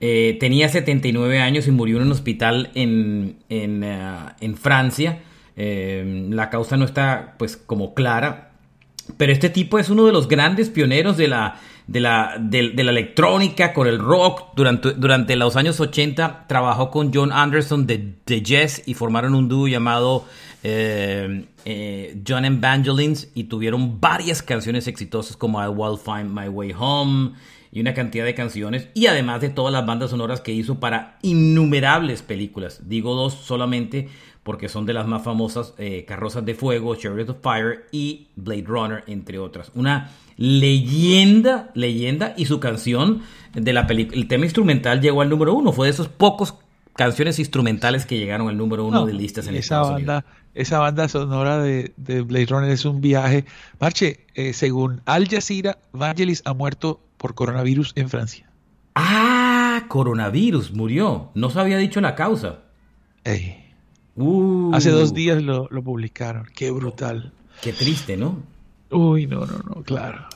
[0.00, 5.18] Eh, tenía 79 años y murió en un hospital en, en, eh, Francia.
[5.54, 8.52] Eh, la causa no está pues como clara.
[9.18, 12.90] Pero este tipo es uno de los grandes pioneros de la, de la, de, la
[12.92, 14.54] electrónica con el rock.
[14.54, 19.48] Durante, durante los años 80 trabajó con John Anderson de, de Jazz y formaron un
[19.48, 20.24] dúo llamado
[20.62, 27.32] John Evangelins y tuvieron varias canciones exitosas como I Will Find My Way Home
[27.70, 31.18] y una cantidad de canciones y además de todas las bandas sonoras que hizo para
[31.22, 32.88] innumerables películas.
[32.88, 34.08] Digo dos solamente
[34.48, 38.64] porque son de las más famosas, eh, Carrozas de Fuego, Chariots of Fire y Blade
[38.66, 39.70] Runner, entre otras.
[39.74, 43.20] Una leyenda, leyenda y su canción
[43.52, 46.54] de la película, el tema instrumental llegó al número uno, fue de esos pocos
[46.96, 51.58] canciones instrumentales que llegaron al número uno de listas en esa banda, Esa banda sonora
[51.58, 53.44] de, Blade Runner es un viaje.
[53.78, 58.50] Marche, eh, según Al Jazeera, Vangelis ha muerto por coronavirus en Francia.
[58.94, 61.32] Ah, coronavirus, murió.
[61.34, 62.60] No se había dicho la causa.
[64.18, 64.74] Uh.
[64.74, 66.46] Hace dos días lo, publicaron.
[66.54, 67.32] Qué brutal.
[67.62, 68.42] Qué triste, ¿no?
[68.90, 70.26] Uy, no, no, no, claro.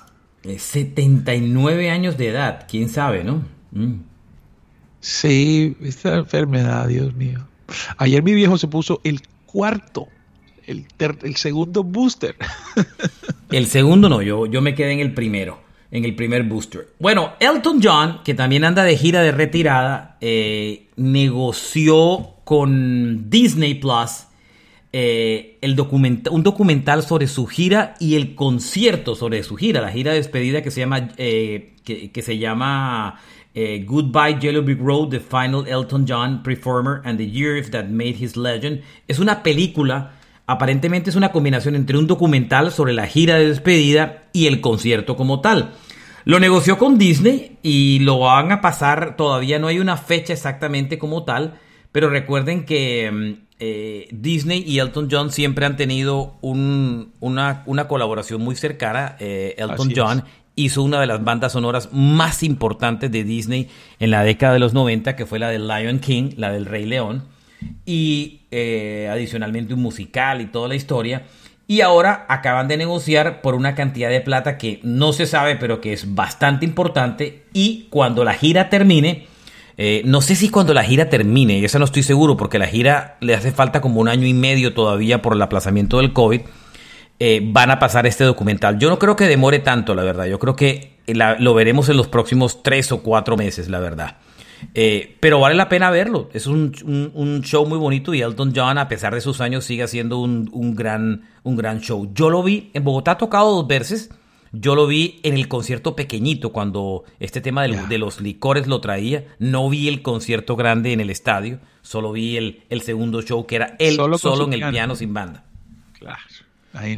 [0.56, 3.42] 79 años de edad, quién sabe, ¿no?
[3.72, 4.00] Mm.
[5.00, 7.46] Sí, esta enfermedad, Dios mío.
[7.96, 10.08] Ayer mi viejo se puso el cuarto,
[10.66, 12.36] el, el segundo booster.
[13.50, 15.61] el segundo no, yo, yo me quedé en el primero
[15.92, 16.88] en el primer booster.
[16.98, 24.24] Bueno, Elton John, que también anda de gira de retirada, eh, negoció con Disney Plus
[24.94, 30.12] eh, el un documental sobre su gira y el concierto sobre su gira, la gira
[30.12, 33.20] de despedida que se llama, eh, que, se llama
[33.54, 38.36] Goodbye Yellow Brick Road, The Final Elton John Performer and the Years That Made His
[38.36, 38.80] Legend.
[39.08, 40.12] Es una película
[40.46, 45.16] aparentemente es una combinación entre un documental sobre la gira de despedida y el concierto
[45.16, 45.72] como tal.
[46.24, 50.98] Lo negoció con Disney y lo van a pasar, todavía no hay una fecha exactamente
[50.98, 51.58] como tal,
[51.90, 58.54] pero recuerden que mm, eh, Disney y Elton John siempre han tenido una, colaboración muy
[58.54, 59.16] cercana.
[59.18, 60.24] Eh, Elton John
[60.54, 64.74] hizo una de las bandas sonoras más importantes de Disney en la década de los
[64.74, 67.24] 90, que fue la del Lion King, la del Rey León,
[67.84, 71.22] y eh, adicionalmente un musical y toda la historia.
[71.66, 75.80] Y ahora acaban de negociar por una cantidad de plata que no se sabe, pero
[75.80, 77.44] que es bastante importante.
[77.52, 79.26] Y cuando la gira termine,
[79.78, 82.66] eh, no sé si cuando la gira termine, y eso no estoy seguro, porque la
[82.66, 86.42] gira le hace falta como un año y medio todavía por el aplazamiento del COVID,
[87.18, 88.78] eh, van a pasar este documental.
[88.78, 90.26] Yo no creo que demore tanto, la verdad.
[90.26, 94.16] Yo creo que lo veremos en los próximos tres o cuatro meses, la verdad.
[94.74, 96.28] Eh, pero vale la pena verlo.
[96.32, 96.72] Es un,
[97.44, 101.28] show muy bonito y Elton John, a pesar de sus años, sigue haciendo un, gran,
[101.42, 102.10] un gran show.
[102.14, 104.10] Yo lo vi, en Bogotá ha tocado dos veces.
[104.54, 109.24] Yo lo vi en el concierto pequeñito cuando este tema de los licores lo traía.
[109.38, 111.58] No vi el concierto grande en el estadio.
[111.80, 114.94] Solo vi el, el segundo show que era él solo, en el piano.
[114.94, 115.44] sin banda.
[115.98, 116.18] Claro.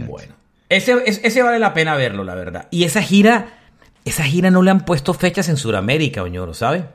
[0.06, 0.34] Bueno.
[0.68, 2.66] Ese, ese vale la pena verlo, la verdad.
[2.72, 3.58] Y esa gira,
[4.04, 6.86] esa gira no le han puesto fechas en Sudamérica, Oñoro, ¿sabe?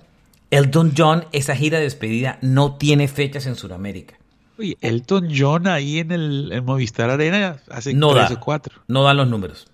[0.51, 4.15] Elton John, esa gira de despedida no tiene fechas en Sudamérica.
[4.57, 8.81] Oye, Elton John ahí en el Movistar Arena hace no tres o cuatro.
[8.87, 9.67] No dan los números.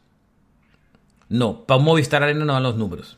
[1.29, 3.17] No, para Movistar Arena no dan los números.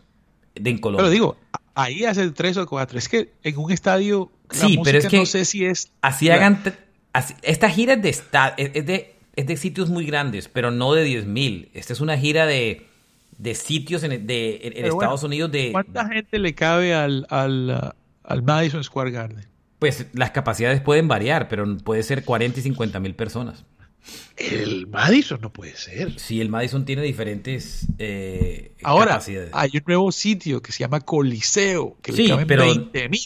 [0.55, 1.03] De en Colombia.
[1.03, 1.37] Pero digo,
[1.75, 2.97] ahí hace tres o cuatro.
[2.97, 4.31] Es que en un estadio.
[4.49, 5.17] sí, pero es que.
[5.17, 5.91] No sé si es.
[6.01, 6.61] Así hagan.
[7.41, 8.09] esta gira es de,
[8.57, 11.69] es, de, es de sitios muy grandes, pero no de 10.000.
[11.73, 12.87] Esta es una gira de
[13.37, 15.71] de sitios en, de, en Estados Unidos de...
[15.71, 19.45] ¿Cuánta gente le cabe al, al, al Madison Square Garden?
[19.79, 23.65] Pues las capacidades pueden variar, pero puede ser 40 y 50 mil personas.
[24.37, 26.17] El Madison no puede ser.
[26.19, 29.49] Sí, el Madison tiene diferentes eh, Ahora, capacidades.
[29.53, 33.19] hay un nuevo sitio que se llama Coliseo, que Sí, le caben pero- 20 mil.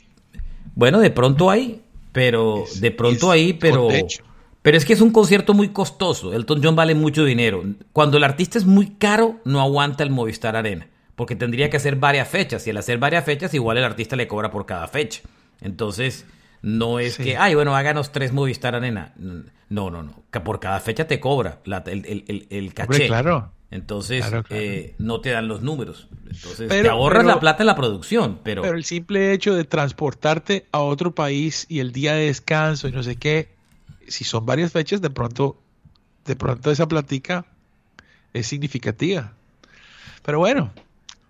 [0.74, 3.90] Bueno, de pronto hay, pero Es- de pronto ahí, pero.
[4.62, 6.34] Pero es que es un concierto muy costoso.
[6.34, 7.64] Elton John vale mucho dinero.
[7.94, 11.96] Cuando el artista es muy caro, no aguanta el Movistar Arena, porque tendría que hacer
[11.96, 15.22] varias fechas y al hacer varias fechas igual el artista le cobra por cada fecha.
[15.62, 16.26] Entonces,
[16.62, 17.24] no es Sí.
[17.24, 19.14] que, ay, bueno, háganos tres Movistar Arena.
[19.70, 20.24] No, no, no.
[20.44, 22.92] Por cada fecha te cobra la- el, el, el, el caché.
[22.94, 23.52] Hombre, claro.
[23.72, 24.62] Entonces, Claro, claro.
[24.62, 26.10] eh, no te dan los números.
[26.30, 28.62] Entonces, Pero- te ahorras pero- la plata en la producción, pero...
[28.64, 32.92] Pero el simple hecho de transportarte a otro país y el día de descanso y
[32.92, 33.50] no sé qué,
[34.12, 35.58] si son varias fechas, de pronto,
[36.26, 37.46] de pronto esa platica
[38.34, 39.34] es significativa.
[40.24, 40.72] Pero bueno,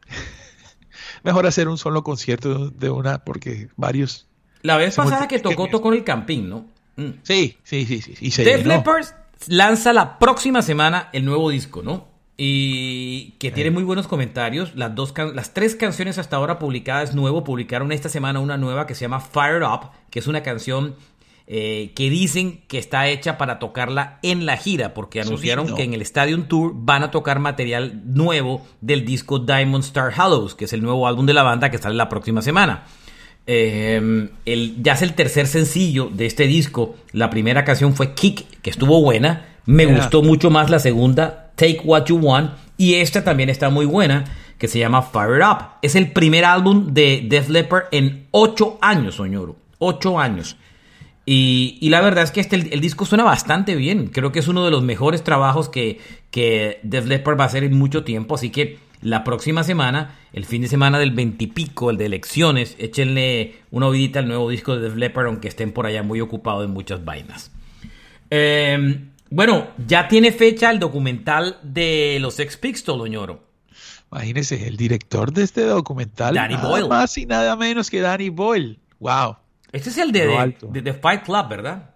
[1.23, 4.27] mejor hacer un solo concierto de una, porque varios.
[4.61, 6.65] La vez pasada que tocó, tocó en el Campín, ¿no?
[6.97, 7.11] Mm.
[7.23, 8.15] Sí, sí, sí, sí.
[8.19, 8.75] Y se Def llenó.
[8.75, 9.05] Leppard
[9.47, 12.09] lanza la próxima semana el nuevo disco, ¿no?
[12.37, 14.75] Y que tiene muy buenos comentarios.
[14.75, 18.87] Las, dos can- las tres canciones hasta ahora publicadas nuevo publicaron esta semana una nueva
[18.87, 20.95] que se llama Fired Up, que es una canción
[21.53, 25.93] eh, que dicen que está hecha para tocarla en la gira, porque anunciaron que en
[25.93, 30.71] el Stadium Tour van a tocar material nuevo del disco Diamond Star Hollows, que es
[30.71, 32.85] el nuevo álbum de la banda que sale la próxima semana.
[33.47, 36.95] Eh, el, ya es el tercer sencillo de este disco.
[37.11, 39.47] La primera canción fue Kick, que estuvo buena.
[39.65, 39.97] Me Yeah.
[39.97, 42.51] gustó mucho más la segunda, Take What You Want.
[42.77, 44.23] Y esta también está muy buena,
[44.57, 45.57] que se llama Fire Up.
[45.81, 49.57] Es el primer álbum de Def Leppard en ocho años, Soñoro.
[49.79, 50.55] Ocho años.
[51.33, 54.07] Y, y la verdad es que este, el, el disco suena bastante bien.
[54.07, 57.63] Creo que es uno de los mejores trabajos que, que Def Leppard va a hacer
[57.63, 58.35] en mucho tiempo.
[58.35, 62.07] Así que la próxima semana, el fin de semana del 20 y pico, el de
[62.07, 66.19] elecciones, échenle una ovidita al nuevo disco de Def Leppard, aunque estén por allá muy
[66.19, 67.49] ocupados en muchas vainas.
[68.29, 73.41] Eh, bueno, ya tiene fecha el documental de los Ex Pistols, Oñoro.
[74.11, 76.89] Imagínese, el director de este documental, Danny nada Boyle.
[76.89, 78.77] más y nada menos que Danny Boyle.
[78.99, 79.37] Wow.
[79.71, 81.95] Este es el de, de, de The Fight Club, ¿verdad?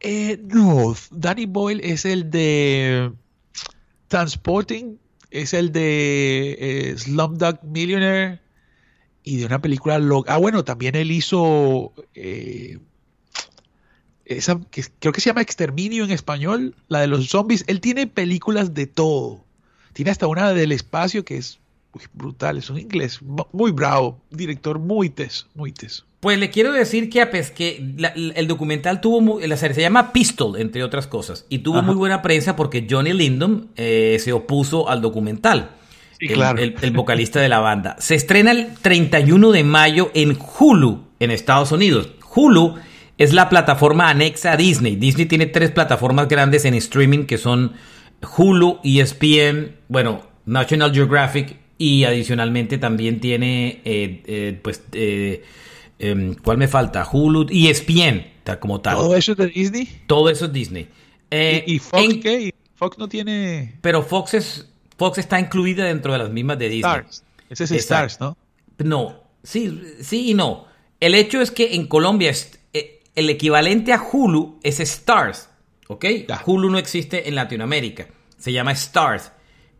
[0.00, 3.12] Eh, no, Danny Boyle es el de
[4.08, 4.98] Transporting,
[5.30, 8.40] es el de eh, Slumdog Millionaire
[9.22, 10.34] y de una película loca.
[10.34, 12.78] Ah, bueno, también él hizo eh,
[14.24, 17.64] esa que creo que se llama Exterminio en español, la de los zombies.
[17.66, 19.44] Él tiene películas de todo.
[19.92, 21.58] Tiene hasta una del espacio que es
[21.94, 26.04] uy, brutal, es un inglés mu- muy bravo, director muy teso, muy teso.
[26.26, 29.56] Pues le quiero decir que, a pes- que la- la- el documental tuvo, muy- la
[29.56, 31.86] serie se llama Pistol, entre otras cosas, y tuvo Ajá.
[31.86, 35.70] muy buena prensa porque Johnny Lindon eh, se opuso al documental.
[36.18, 36.58] Sí, el, claro.
[36.60, 37.94] el- el vocalista de la banda.
[38.00, 42.08] Se estrena el 31 de mayo en Hulu, en Estados Unidos.
[42.34, 42.74] Hulu
[43.18, 44.96] es la plataforma anexa a Disney.
[44.96, 47.74] Disney tiene tres plataformas grandes en streaming que son
[48.36, 55.44] Hulu, ESPN, bueno, National Geographic y adicionalmente también tiene, eh, eh, pues, eh,
[55.98, 57.06] em, ¿cuál me falta?
[57.10, 58.26] Hulu, E ESPN,
[58.60, 58.96] como tal.
[58.96, 60.02] Todo eso es de Disney.
[60.06, 60.88] Todo eso es Disney.
[61.30, 62.40] Eh, ¿Y, y Fox en- qué?
[62.42, 66.68] ¿Y Fox no tiene Pero Fox, es, Fox está incluida dentro de las mismas de
[66.68, 66.92] Disney.
[66.92, 67.24] Stars.
[67.48, 68.06] Ese es Exacto.
[68.06, 68.36] Stars, ¿no?
[68.86, 70.66] No, sí, sí y no.
[71.00, 72.32] El hecho es que en Colombia
[72.72, 75.48] eh, el equivalente a Hulu es Stars,
[75.88, 76.04] ¿ok?
[76.28, 76.42] Ya.
[76.44, 79.32] Hulu no existe en Latinoamérica, se llama Stars.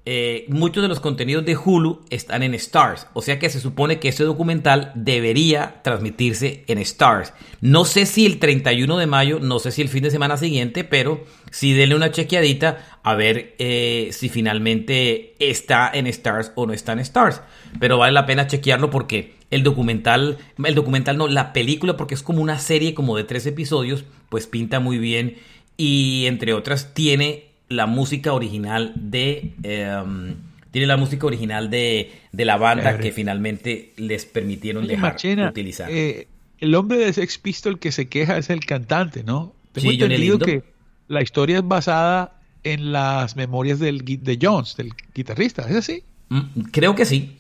[0.09, 3.99] Eh, muchos de los contenidos de Hulu están en Stars, o sea que se supone
[3.99, 7.33] que este documental debería transmitirse en Stars.
[7.61, 10.85] No sé si el 31 de mayo, no sé si el fin de semana siguiente,
[10.85, 16.73] pero sí denle una chequeadita a ver eh, si finalmente está en Stars o no
[16.73, 17.43] está en Stars.
[17.81, 22.23] Pero vale la pena chequearlo porque el documental, el documental no, la película, porque es
[22.23, 25.39] como una serie como de tres episodios, pues pinta muy bien
[25.77, 29.53] y entre otras tiene la música original de...
[29.63, 30.35] em,
[30.71, 35.17] tiene la música original de, de la banda que finalmente les permitieron Oye, dejar
[35.49, 35.91] utilizar.
[35.91, 39.55] eh, el hombre de Sex Pistol que se queja es el cantante, ¿no?
[39.73, 40.63] Tengo Sí, entendido que
[41.09, 45.63] la historia es basada en las memorias del, de Jones, del guitarrista.
[45.69, 46.03] ¿Es así?
[46.29, 46.41] Mm,
[46.73, 47.39] Creo que sí.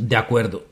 [0.00, 0.66] De acuerdo.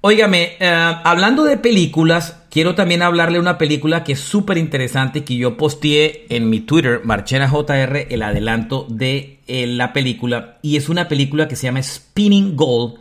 [0.00, 0.66] Óigame, eh,
[1.04, 5.56] hablando de películas, quiero también hablarle de una película que es súper interesante que yo
[5.56, 10.58] posteé en mi Twitter, Marchena JR, el adelanto de eh, la película.
[10.62, 13.00] Y es una película que se llama Spinning Gold.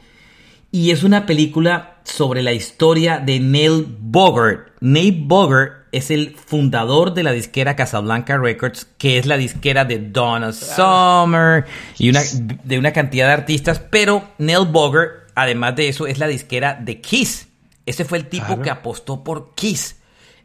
[0.71, 4.69] Y es una película sobre la historia de Neil Bogart.
[4.81, 9.99] Neil Bogart es el fundador de la disquera Casablanca Records, que es la disquera de
[9.99, 11.65] Donna Summer
[11.99, 12.21] y una,
[12.63, 17.01] de una cantidad de artistas, pero Neil Bogger, además de eso, es la disquera de
[17.01, 17.49] Kiss.
[17.85, 19.97] Ese fue el tipo que apostó por Kiss.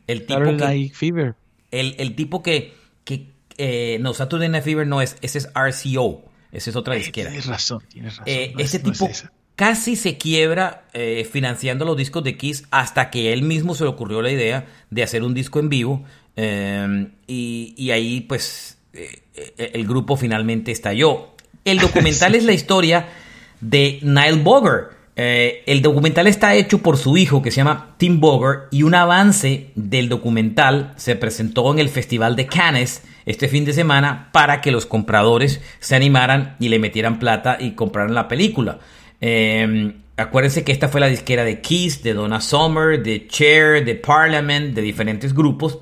[0.07, 1.35] El tipo que, Fever.
[1.71, 2.75] El, el, tipo que,
[3.05, 3.29] que
[3.59, 7.31] eh, no, Saturday Night Fever no es, ese es RCO, esa es otra disquera.
[7.31, 8.25] Tienes razón, tienes razón.
[8.27, 9.09] Eh, este tipo
[9.55, 13.91] casi se quiebra eh, financiando los discos de Kiss hasta que él mismo se le
[13.91, 16.05] ocurrió la idea de hacer un disco en vivo
[16.37, 18.79] em, y, ahí pues
[19.57, 21.35] el grupo finalmente estalló.
[21.65, 23.09] El documental es la historia
[23.61, 24.98] de Nile Bogger.
[25.21, 28.95] Eh, el documental está hecho por su hijo que se llama Tim Bogger y un
[28.95, 34.61] avance del documental se presentó en el Festival de Cannes este fin de semana para
[34.61, 38.79] que los compradores se animaran y le metieran plata y compraran la película.
[39.21, 43.97] Em, acuérdense que esta fue la disquera de Kiss, de Donna Summer, de Cher, de
[43.97, 45.81] Parliament, de diferentes grupos.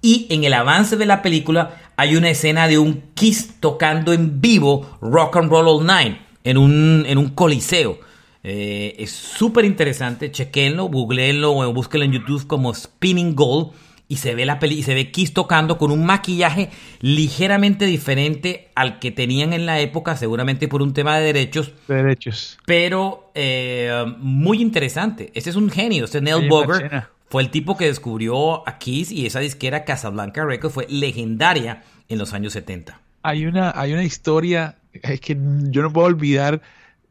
[0.00, 4.40] Y en el avance de la película hay una escena de un Kiss tocando en
[4.40, 8.07] vivo Rock and Roll All Night en un, en un coliseo.
[8.44, 13.72] Eh, es súper interesante, chequenlo, googleenlo o búsquenlo en YouTube como Spinning Gold
[14.08, 16.70] y se ve la peli y se ve Kiss tocando con un maquillaje
[17.00, 21.72] ligeramente diferente al que tenían en la época, seguramente por un tema de derechos.
[21.86, 22.58] Derechos.
[22.64, 25.30] Pero eh, muy interesante.
[25.34, 26.06] Este es un genio.
[26.06, 30.74] Este Neil Bogger fue el tipo que descubrió a Kiss y esa disquera Casablanca Records
[30.74, 32.98] fue legendaria en los años 70.
[33.22, 35.36] Hay una, hay una historia es que
[35.70, 36.60] yo no puedo olvidar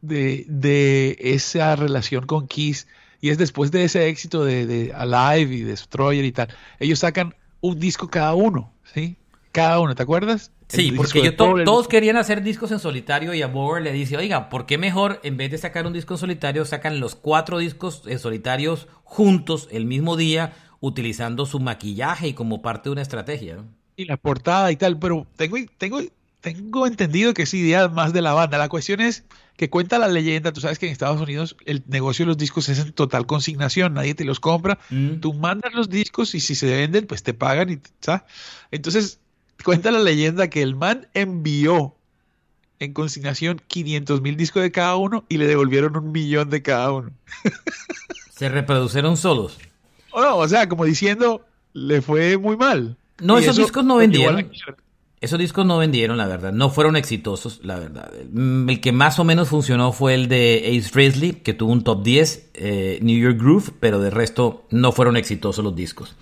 [0.00, 2.86] de, de esa relación con Kiss
[3.20, 7.80] y es después de ese éxito de, Alive y Destroyer y tal, ellos sacan un
[7.80, 9.16] disco cada uno, ¿sí?
[9.50, 10.52] Cada uno, ¿te acuerdas?
[10.68, 14.66] Sí, porque todos querían hacer discos en solitario y a Bower le dice, oiga, ¿por
[14.66, 18.18] qué mejor en vez de sacar un disco en solitario sacan los cuatro discos en
[18.18, 23.64] solitarios juntos el mismo día utilizando su maquillaje y como parte de una estrategia?
[23.96, 26.00] Y la portada y tal, pero tengo, tengo,
[26.40, 28.58] tengo entendido que es idea más de la banda.
[28.58, 29.24] La cuestión es
[29.58, 32.68] que cuenta la leyenda, tú sabes que en Estados Unidos el negocio de los discos
[32.68, 35.16] es en total consignación, nadie te los compra, mm.
[35.16, 38.22] tú mandas los discos y si se venden, pues te pagan y ¿sabes?
[38.70, 39.18] Entonces,
[39.64, 41.96] cuenta la leyenda que el man envió
[42.78, 46.92] en consignación 500 mil discos de cada uno y le devolvieron un millón de cada
[46.92, 47.10] uno.
[48.30, 49.58] Se reproducieron solos.
[50.12, 52.96] O no, o sea, como diciendo, le fue muy mal.
[53.20, 54.52] No, esos discos no vendieron.
[55.20, 56.52] Esos discos no vendieron, la verdad.
[56.52, 58.12] No fueron exitosos, la verdad.
[58.14, 62.04] El que más o menos funcionó fue el de Ace Frehley, que tuvo un top
[62.04, 66.14] 10, eh, New York Groove, pero de resto no fueron exitosos los discos.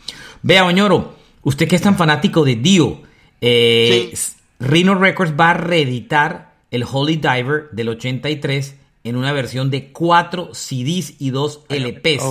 [0.43, 3.03] Vea, Oñoro, usted que es tan fanático de Dio,
[3.43, 4.15] eh,
[4.61, 10.55] Rhino Records va a reeditar el Holy Diver del 83 en una versión de 4
[10.55, 12.23] CDs y 2 LPs.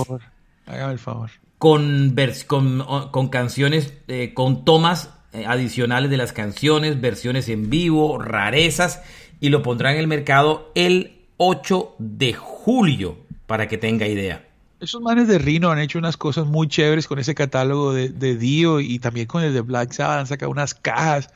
[0.66, 1.30] Hágame el favor.
[1.58, 2.14] Con,
[2.46, 5.10] con, con canciones, eh, con tomas
[5.44, 9.02] adicionales de las canciones, versiones en vivo, rarezas
[9.40, 14.44] y lo pondrá en el mercado el 8 de julio para que tenga idea.
[14.80, 18.80] Esos manes de Rino han hecho unas cosas muy chéveres con ese catálogo de, Dio
[18.80, 21.30] y también con el de Black Sabbath, han sacado unas cajas.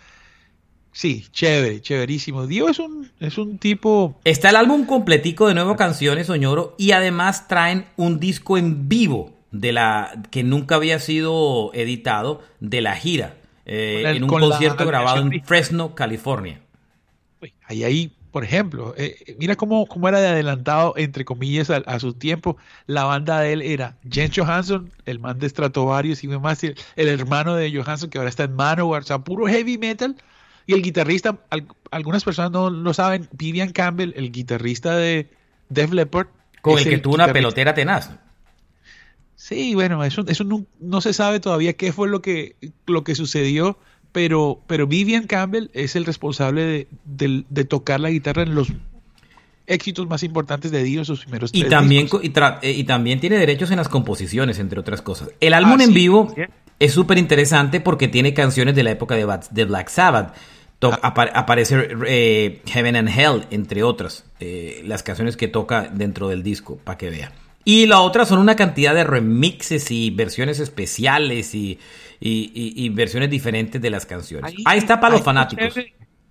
[0.92, 2.46] Sí, chévere, chéverísimo.
[2.46, 4.18] Dio es un, es un tipo...
[4.24, 9.32] Está el álbum completico de nueve canciones, Soñoro, y además traen un disco en vivo
[9.52, 13.36] de la que nunca había sido editado de la gira.
[13.72, 16.60] Eh, en un concierto grabado en Fresno, California.
[17.66, 22.00] Ahí, ahí, por ejemplo, eh, eh, mira cómo, cómo, era de adelantado, entre comillas, a,
[22.00, 22.56] su tiempo.
[22.86, 27.54] La banda de él era Jens Johansson, el man de Stratovarius y demás, el, hermano
[27.54, 30.16] de Johansson que ahora está en Manowar, o sea, puro heavy metal.
[30.66, 31.38] Y el guitarrista,
[31.92, 35.30] algunas personas no lo saben, Vivian Campbell, el guitarrista de
[35.68, 36.26] Def Leppard.
[36.60, 38.10] Con el que tuvo una pelotera tenaz.
[39.40, 43.78] Sí, bueno, eso, eso no, se sabe todavía qué fue lo que, lo que sucedió,
[44.12, 48.70] pero, pero Vivian Campbell es el responsable de, tocar la guitarra en los
[49.66, 53.78] éxitos más importantes de Dio, sus primeros y también eh, Y, también tiene derechos en
[53.78, 55.30] las composiciones, entre otras cosas.
[55.40, 56.34] El álbum ah, en vivo
[56.78, 60.36] es súper interesante porque tiene canciones de la época de, de Black Sabbath.
[60.82, 61.14] Ah.
[61.34, 66.76] aparece eh, Heaven and Hell, entre otras, eh, las canciones que toca dentro del disco,
[66.76, 67.32] para que vea.
[67.64, 71.78] Y la otra son una cantidad de remixes y versiones especiales y,
[72.92, 74.54] versiones diferentes de las canciones.
[74.64, 75.74] Ahí, está para los fanáticos.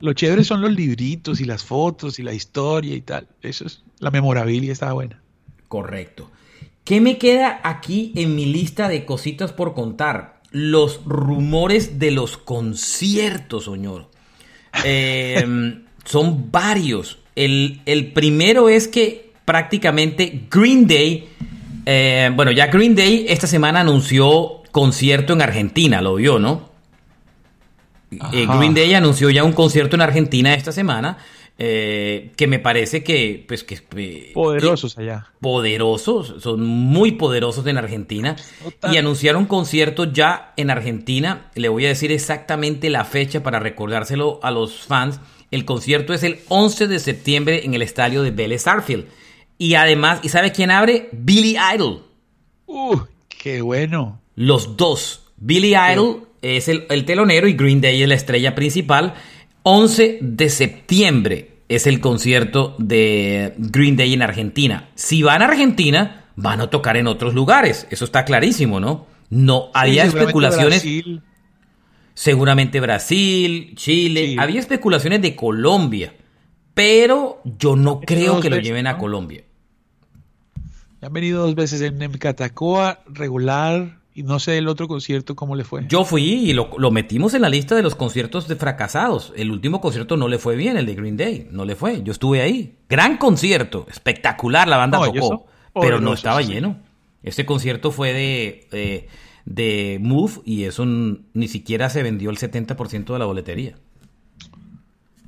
[0.02, 3.28] Lo chévere, son los libritos y las fotos y la historia y tal.
[3.42, 5.22] Eso es, la memorabilia está buena.
[5.68, 6.32] Correcto.
[6.86, 10.42] ¿Qué me queda aquí en mi lista de cositas por contar?
[10.52, 14.10] Los rumores de los conciertos, señor.
[14.84, 17.20] Em, son varios.
[17.36, 21.28] El, el primero es que prácticamente Green Day.
[21.84, 26.70] Eh, bueno, ya Green Day esta semana anunció concierto en Argentina, lo vio, ¿no?
[28.32, 28.46] Eh.
[28.46, 31.18] Green Day anunció ya un concierto en Argentina esta semana,
[31.58, 35.26] eh, que me parece que, pues, que eh, Poderosos allá.
[35.42, 38.36] poderosos, son muy poderosos en Argentina
[38.92, 41.50] y anunciaron conciertos ya en Argentina.
[41.56, 45.20] Le voy a decir exactamente la fecha para recordárselo a los fans.
[45.50, 49.08] El concierto es el 11 de septiembre en el estadio de Vélez Arfield.
[49.60, 51.10] Y además, ¿y sabe quién abre?
[51.12, 52.06] Billy Idol.
[52.66, 52.98] Uh,
[53.28, 54.22] qué bueno.
[54.36, 55.32] Los dos.
[55.38, 59.14] Billy Idol es el, el telonero y Green Day es la estrella principal.
[59.64, 64.90] 11 de septiembre es el concierto de Green Day en Argentina.
[64.96, 67.86] Si van a Argentina, van a tocar en otros lugares.
[67.92, 69.08] Eso está clarísimo, ¿no?
[69.30, 70.82] No, había Sí, especulaciones.
[70.84, 71.22] Brasil.
[72.14, 74.28] Seguramente Brasil, Chile.
[74.28, 74.36] Sí.
[74.40, 76.14] Había especulaciones de Colombia.
[76.74, 79.49] Pero yo no creo que lo lleven a ¿no?
[81.02, 85.56] Han venido dos veces en, en Catacoa, regular, y no sé el otro concierto cómo
[85.56, 85.86] le fue.
[85.88, 89.32] Yo fui y lo, lo metimos en la lista de los conciertos de fracasados.
[89.38, 91.48] El último concierto no le fue bien, el de Green Day.
[91.52, 92.04] No le fue.
[92.04, 92.76] Yo estuve ahí.
[92.90, 93.86] Gran concierto.
[93.90, 95.46] Espectacular la banda No, tocó.
[95.80, 96.78] Pero no estaba lleno.
[97.24, 99.08] Este concierto fue de, eh,
[99.46, 103.76] de Move y eso ni siquiera se vendió el 70% de la boletería.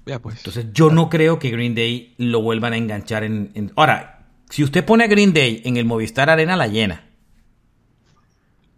[0.05, 0.37] Vea pues.
[0.37, 3.51] Entonces yo no creo que Green Day lo vuelvan a enganchar en...
[3.53, 4.20] en- Ahora,
[4.51, 7.07] si usted pone a Green Day en el Movistar Arena, la llena.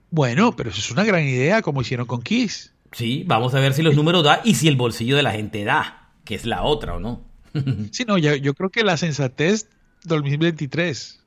[0.10, 2.74] Bueno, pero eso es una gran idea, como hicieron con Kiss.
[2.92, 5.64] Sí, vamos a ver si los números da y si el bolsillo de la gente
[5.64, 7.26] da, que es la otra o no.
[7.92, 9.68] Sí, no, yo, yo creo que la sensatez
[10.06, 11.20] 2023.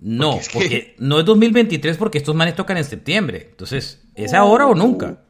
[0.00, 3.48] No, Porque es que- porque no es 2023 porque estos manes tocan en septiembre.
[3.50, 5.20] Entonces, ¿es ahora o nunca?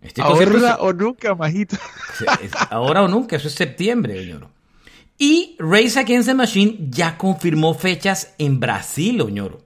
[0.00, 1.76] Este Ahora es- o nunca, majito.
[2.42, 4.48] es ahora o nunca, eso es septiembre, señor.
[5.18, 9.60] Y Race Against the Machine ya confirmó fechas en Brasil, Oñoro.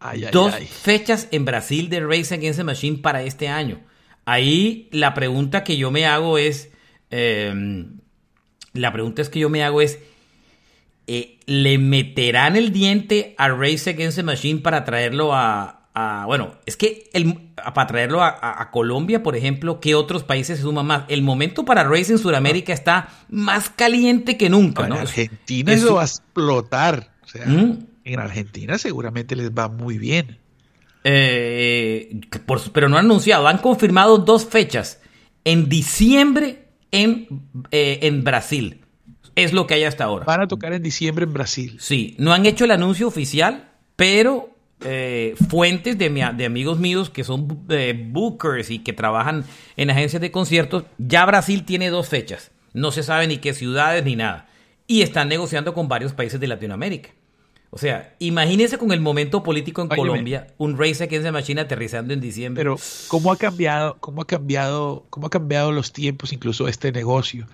[0.00, 0.66] Ay, ay, Dos ay.
[0.66, 3.80] fechas en Brasil de Race Against the Machine para este año.
[4.24, 6.70] Ahí la pregunta que yo me hago es.
[7.10, 7.52] eh,
[8.74, 9.98] la pregunta es que yo me hago es.
[11.06, 15.77] eh, ¿Le meterán el diente a Race Against the Machine para traerlo a.
[16.00, 20.62] a- bueno, es que el- para traerlo a, Colombia, por ejemplo, ¿qué otros países se
[20.62, 21.02] suman más?
[21.08, 24.94] El momento para Race en Sudamérica está más caliente que nunca, en ¿no?
[24.96, 27.10] Argentina Es- eso va a explotar.
[27.24, 27.86] O sea, ¿Mm?
[28.04, 30.38] en Argentina seguramente les va muy bien.
[31.04, 35.00] Eh, por- pero no han anunciado, han confirmado dos fechas.
[35.44, 38.82] En diciembre en, eh, en Brasil.
[39.34, 40.24] Es lo que hay hasta ahora.
[40.24, 41.76] Van a tocar en diciembre en Brasil.
[41.80, 44.50] Sí, no han hecho el anuncio oficial, pero
[44.82, 49.44] eh, fuentes de, mi- de amigos míos que son eh, bookers y que trabajan
[49.76, 52.50] en agencias de conciertos, ya Brasil tiene dos fechas.
[52.74, 54.48] No se sabe ni qué ciudades ni nada.
[54.86, 57.10] Y están negociando con varios países de Latinoamérica.
[57.70, 59.88] O sea, imagínense con el momento político en.
[59.88, 62.62] Colombia, un Race Against the Machine aterrizando en diciembre.
[62.62, 62.76] Pero
[63.08, 67.46] cómo ha cambiado, cómo ha cambiado, cómo ha cambiado los tiempos, incluso este negocio.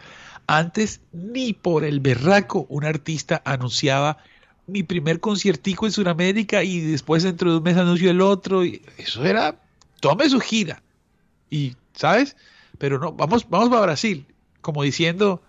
[0.47, 4.19] Antes ni por el berraco un artista anunciaba
[4.67, 8.65] mi primer conciertico en Sudamérica y después dentro de un mes anunció el otro.
[8.65, 9.57] Y eso era,
[10.01, 10.83] tome su gira.
[11.51, 12.37] Y, ¿sabes?
[12.79, 14.27] Pero no, vamos, vamos para Brasil,
[14.61, 15.43] como diciendo,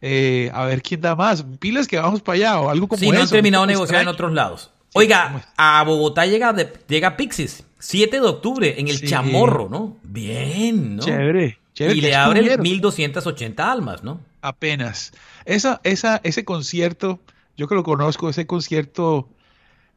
[0.00, 1.44] eh, a ver quién da más.
[1.58, 3.14] Pilas que vamos para allá o algo como Sí, eso.
[3.14, 4.60] no han terminado de negociar en otros lados.
[4.62, 9.06] Sí, ¿cómo Oiga, a Bogotá llega, de- llega Pixies, 7 de octubre, en el Sí.
[9.06, 9.96] Chamorro, ¿no?
[10.02, 11.02] Bien, ¿no?
[11.02, 11.96] Chévere, chévere.
[11.98, 12.62] Y le abre estuvieron.
[12.62, 14.20] 1280 almas, ¿no?
[14.40, 15.12] apenas.
[15.46, 17.18] Esa, esa, ese concierto,
[17.58, 19.28] yo que lo conozco, ese concierto,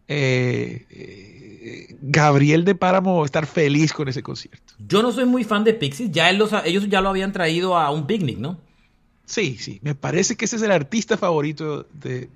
[0.07, 4.73] eh, eh, Gabriel de Páramo estar feliz con ese concierto.
[4.79, 7.31] Yo no soy muy fan de Pixies, ya él los ha- ellos ya lo habían
[7.31, 8.59] traído a un picnic, ¿no?
[9.25, 12.29] Sí, sí, me parece que ese es el artista favorito de,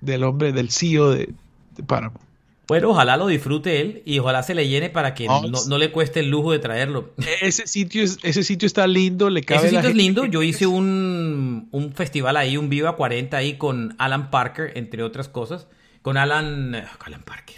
[0.00, 1.34] del hombre, del CEO de,
[1.76, 2.20] de Páramo.
[2.68, 5.78] Bueno, ojalá lo disfrute él y ojalá se le llene para que No, no, no
[5.78, 7.14] le cueste el lujo de traerlo.
[7.40, 10.24] Ese sitio, es, ese sitio está lindo, le cabe Ese la sitio es gente lindo.
[10.26, 15.28] Yo hice un, un festival ahí, un Viva 40 ahí con Alan Parker, entre otras
[15.28, 15.66] cosas.
[16.02, 17.56] Con Alan, eh, Alan Parker.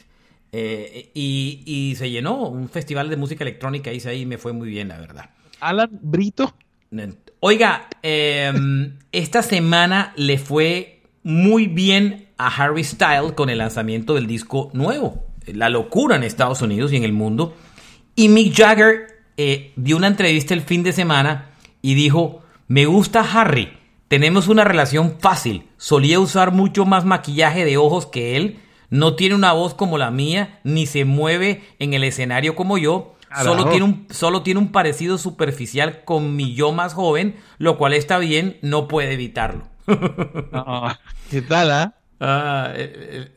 [0.52, 3.92] Eh, y, y se llenó un festival de música electrónica.
[3.92, 5.30] Hice ahí y me fue muy bien, la verdad.
[5.58, 6.54] Alan Brito.
[7.40, 8.52] Oiga, eh,
[9.10, 15.26] esta semana le fue muy bien a Harry Styles con el lanzamiento del disco nuevo.
[15.46, 17.54] La locura en Estados Unidos y en el mundo.
[18.14, 21.50] Y Mick Jagger eh, dio una entrevista el fin de semana
[21.82, 23.76] y dijo, me gusta Harry,
[24.08, 29.34] tenemos una relación fácil, solía usar mucho más maquillaje de ojos que él, no tiene
[29.34, 33.84] una voz como la mía, ni se mueve en el escenario como yo, solo tiene
[33.84, 38.58] un solo tiene un parecido superficial con mi yo más joven, lo cual está bien,
[38.62, 39.68] no puede evitarlo.
[40.52, 40.98] Ah,
[41.30, 41.99] ¿Qué tal, ah?
[42.20, 43.30] Ah, eh,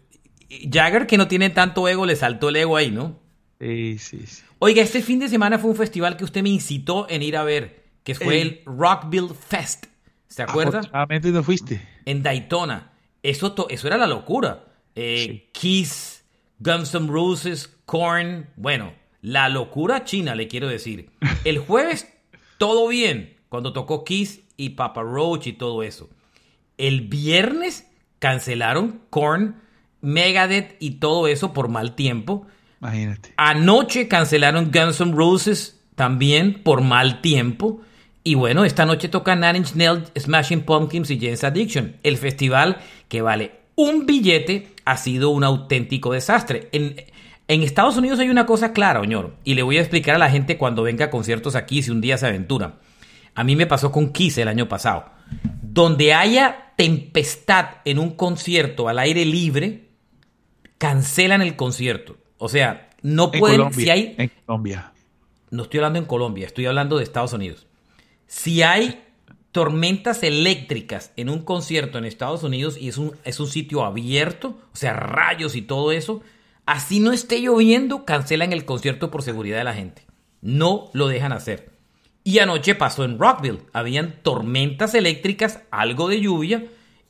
[0.49, 3.19] eh, Jagger, que no tiene tanto ego, le saltó el ego ahí, ¿no?
[3.59, 4.43] Sí, sí, sí.
[4.59, 7.43] Oiga, este fin de semana fue un festival que usted me incitó en ir a
[7.43, 9.85] ver, que fue el, Rockville Fest.
[10.27, 10.79] ¿Se acuerda?
[10.79, 11.87] Afortunadamente no fuiste.
[12.05, 12.91] En Daytona.
[13.21, 14.65] Eso, eso era la locura.
[14.95, 16.23] Eh, Kiss,
[16.59, 18.49] Guns N' Roses, Korn.
[18.55, 21.09] Bueno, la locura china, le quiero decir.
[21.45, 22.11] El jueves,
[22.57, 26.09] todo bien, cuando tocó Kiss y Papa Roach y todo eso.
[26.77, 27.87] El viernes
[28.23, 29.57] cancelaron Korn,
[29.99, 32.47] Megadeth y todo eso por mal tiempo.
[32.79, 33.33] Imagínate.
[33.35, 37.81] Anoche cancelaron Guns N' Roses también por mal tiempo.
[38.23, 41.97] Y bueno, esta noche toca Nine Inch Nails, Smashing Pumpkins y James Addiction.
[42.01, 42.77] El festival
[43.09, 46.69] que vale un billete ha sido un auténtico desastre.
[46.71, 46.95] En,
[47.49, 50.29] en Estados Unidos hay una cosa clara, Oñoro, y le voy a explicar a la
[50.29, 52.75] gente cuando venga a conciertos aquí si un día se aventura.
[53.35, 55.11] A mí me pasó con Kiss el año pasado.
[55.73, 59.89] Donde haya tempestad en un concierto al aire libre,
[60.77, 62.15] cancelan el concierto.
[62.37, 63.73] O sea, no pueden.
[63.73, 64.93] si hay, en Colombia.
[65.49, 67.65] No estoy hablando en Colombia, estoy hablando de Estados Unidos.
[68.27, 69.03] Si hay
[69.51, 74.59] tormentas eléctricas en un concierto en Estados Unidos y es un, es un sitio abierto,
[74.71, 76.21] o sea, rayos y todo eso,
[76.67, 80.05] así no esté lloviendo, cancelan el concierto por seguridad de la gente.
[80.41, 81.72] No lo dejan hacer.
[82.23, 83.63] Y anoche pasó en Rockville.
[83.73, 86.65] Habían tormentas eléctricas, algo de lluvia,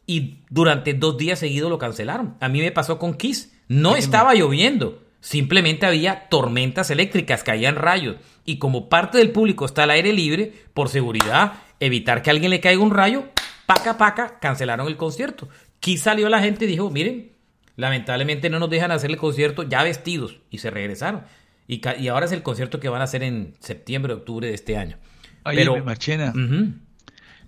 [0.06, 2.36] y durante dos días seguidos lo cancelaron.
[2.40, 3.54] A mí me pasó con Kiss.
[3.68, 5.02] No estaba lloviendo.
[5.22, 8.18] Simplemente había tormentas eléctricas, caían rayos.
[8.44, 12.50] Y como parte del público está al aire libre, por seguridad, evitar que a alguien
[12.50, 13.30] le caiga un rayo,
[13.66, 15.48] paca, paca, cancelaron el concierto.
[15.80, 17.32] Kiss salió la gente y dijo, miren,
[17.78, 20.40] lamentablemente no nos dejan hacer el concierto ya vestidos.
[20.50, 21.24] Y se regresaron.
[21.68, 24.78] Y, y ahora es el concierto que van a hacer en septiembre, octubre de este
[24.78, 24.98] año.
[25.46, 26.34] Oye, Pero, Marchena,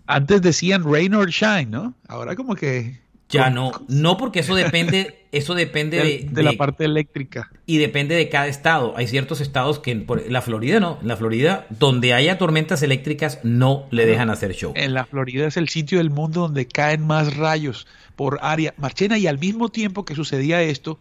[0.08, 1.96] antes decían rain or shine, ¿no?
[2.08, 6.86] Ahora como que ya no, no porque eso depende, eso depende de, de, la parte
[6.86, 7.50] eléctrica.
[7.66, 8.94] Y depende de cada estado.
[8.98, 13.88] Hay ciertos estados que, la Florida no, en la Florida, donde haya tormentas eléctricas, no
[13.90, 14.74] le dejan hacer show.
[14.76, 18.76] En la Florida es el sitio del mundo donde caen más rayos por área.
[18.78, 21.00] Marchena, y al mismo tiempo que sucedía esto,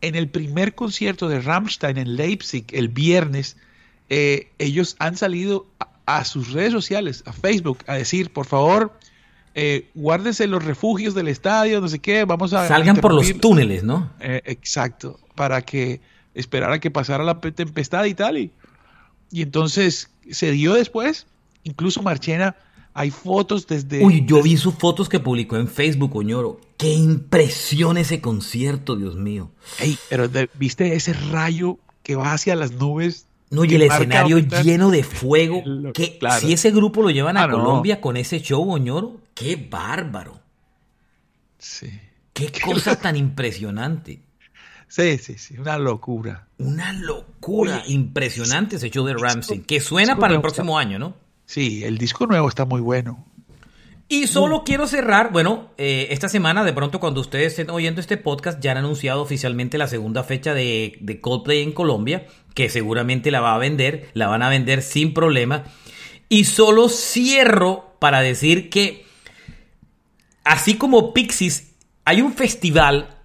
[0.00, 3.56] en el primer concierto de Rammstein en Leipzig el viernes,
[4.08, 5.88] eh, ellos han salido a,
[6.18, 8.92] a sus redes sociales, a Facebook, a decir, por favor,
[9.54, 12.68] eh, guárdense los refugios del estadio, no sé qué, vamos a...
[12.68, 14.10] Salgan por los túneles, ¿no?
[14.20, 16.00] Eh, exacto, para que
[16.34, 18.38] esperara que pasara la tempestad y tal.
[18.38, 18.52] Y,
[19.30, 21.26] y entonces se dio después,
[21.64, 22.56] incluso Marchena,
[22.94, 24.04] hay fotos desde...
[24.04, 26.60] Uy, yo vi sus fotos que publicó en Facebook, Oñoro.
[26.76, 29.50] Qué impresión ese concierto, Dios mío.
[29.78, 34.90] Ey, pero viste ese rayo que va hacia las nubes no, y el escenario lleno
[34.90, 35.62] de fuego.
[35.92, 36.40] que claro.
[36.40, 38.00] Si ese grupo lo llevan a ah, Colombia no.
[38.00, 40.40] con ese show, Oñoro, qué bárbaro.
[41.58, 41.90] Sí.
[42.32, 44.22] Qué cosa tan impresionante.
[44.88, 46.48] Sí, sí, sí, una locura.
[46.58, 51.14] Una locura Oye, impresionante ese show de Ramsey, que suena para el próximo año, ¿no?
[51.50, 53.26] Sí, el disco nuevo está muy bueno.
[54.06, 58.16] Y solo quiero cerrar, bueno, eh, esta semana, de pronto cuando ustedes estén oyendo este
[58.16, 62.24] podcast, ya han anunciado oficialmente la segunda fecha de, de, Coldplay en Colombia,
[62.54, 65.64] que seguramente la va a vender, la van a vender sin problema.
[66.28, 69.04] Y solo cierro para decir que,
[70.44, 71.72] así como Pixies,
[72.04, 73.18] hay un festival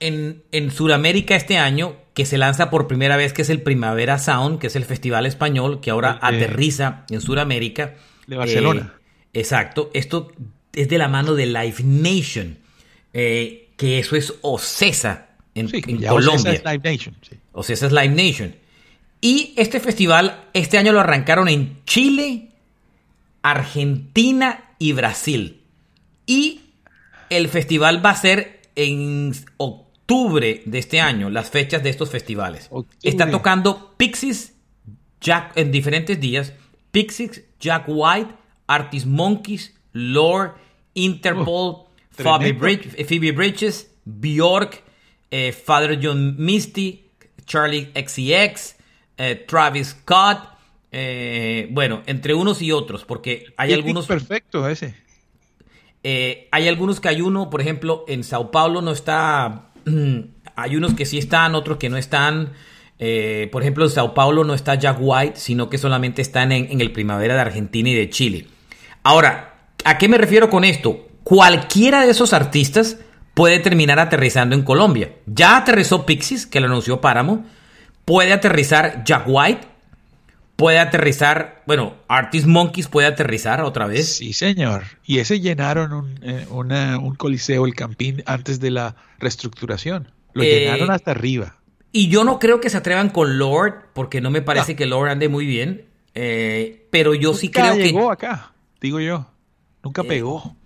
[0.00, 4.18] en, en Sudamérica este año que se lanza por primera vez, que es el Primavera
[4.18, 7.94] Sound, que es el festival español que ahora aterriza en Sudamérica.
[8.26, 8.94] De Barcelona.
[9.32, 10.32] Eh, Exacto, esto
[10.72, 12.58] es de la mano de Live Nation,
[13.12, 16.32] eh, que eso es OCESA en, sí, en Colombia.
[16.32, 17.16] OCESA es Live Nation.
[17.22, 17.36] Sí.
[17.52, 18.56] OCESA es Live Nation.
[19.20, 22.48] Y este festival, este año lo arrancaron en Chile,
[23.42, 25.60] Argentina y Brasil.
[26.26, 26.62] Y
[27.30, 32.68] el festival va a ser en octubre de este año, las fechas de estos festivales.
[32.70, 32.98] Octubre.
[33.02, 34.54] Está tocando Pixies
[35.20, 36.54] Jack en diferentes días.
[36.90, 38.32] Pixies, Jack White,
[38.66, 40.52] Artist Monkeys, Lore,
[40.94, 44.82] Interpol, oh, Phoebe, Bridge, Phoebe, Bridges, Bjork,
[45.30, 47.04] eh, Father John Misty,
[47.44, 48.76] Charlie XCX,
[49.18, 50.38] eh, Travis Scott,
[50.90, 54.06] eh, bueno, entre unos y otros, porque hay algunos...
[54.06, 54.94] Perfecto ese.
[56.50, 59.67] Hay algunos que hay uno, por ejemplo, en Sao Paulo no está...
[60.56, 62.52] hay unos que sí están, otros que no están.
[62.98, 66.70] Eh, por ejemplo, en Sao Paulo no está Jack White, sino que solamente están en,
[66.70, 68.46] en el Primavera de Argentina y de Chile.
[69.04, 71.06] Ahora, ¿a qué me refiero con esto?
[71.22, 72.98] Cualquiera de esos artistas
[73.34, 75.12] puede terminar aterrizando en Colombia.
[75.26, 77.46] Ya aterrizó Pixies, que lo anunció Páramo.
[78.04, 79.67] Puede aterrizar Jack White.
[80.58, 84.16] Puede aterrizar, bueno, Artist Monkeys puede aterrizar otra vez.
[84.16, 84.86] Sí, señor.
[85.04, 90.10] Y ese llenaron un, eh, una, un coliseo, el Campín, antes de la reestructuración.
[90.32, 91.58] Lo eh, llenaron hasta arriba.
[91.92, 95.10] Y yo no creo que se atrevan con Lord, porque no me parece que Lord
[95.10, 95.84] ande muy bien.
[96.16, 97.84] Eh, pero yo sí creo que.
[97.84, 99.30] llegó acá, digo yo.
[99.84, 100.56] Nunca pegó.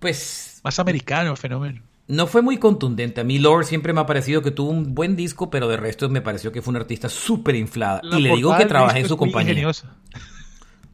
[0.00, 0.60] Pues.
[0.62, 1.80] Más americano el fenómeno.
[2.06, 3.22] No fue muy contundente.
[3.22, 6.08] A mí Lord siempre me ha parecido que tuvo un buen disco, pero de resto
[6.10, 8.00] me pareció que fue una artista súper inflada.
[8.12, 9.70] y le digo que trabajé en su compañía.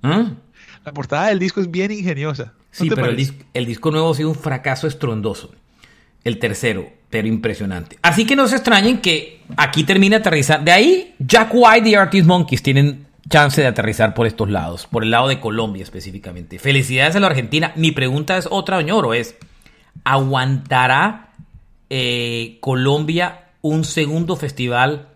[0.02, 0.32] ¿Ah?
[0.84, 2.54] La portada del disco es bien ingeniosa.
[2.70, 5.52] sí, pero el disco nuevo ha sido un fracaso estrondoso.
[6.22, 7.98] El tercero, pero impresionante.
[8.02, 10.62] Así que no se extrañen que aquí termine aterrizar.
[10.62, 15.02] De ahí, Jack White y Artist Monkeys tienen chance de aterrizar por estos lados, por
[15.02, 16.58] el lado de Colombia específicamente.
[16.58, 17.72] Felicidades a la Argentina.
[17.76, 19.36] Mi pregunta es otra, Oñoro, es,
[20.10, 21.28] ¿aguantará
[21.88, 25.08] eh, Colombia un segundo festival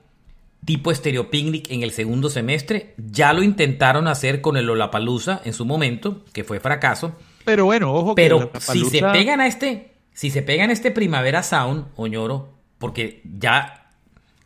[0.65, 2.95] tipo Stereo Picnic en el segundo semestre?
[2.97, 7.17] Ya lo intentaron hacer con el Lollapalooza en su momento, que fue fracaso.
[7.45, 11.87] Pero bueno, ojo Pero si se pegan a este si se pegan este Primavera Sound,
[11.97, 13.91] Oñoro, porque ya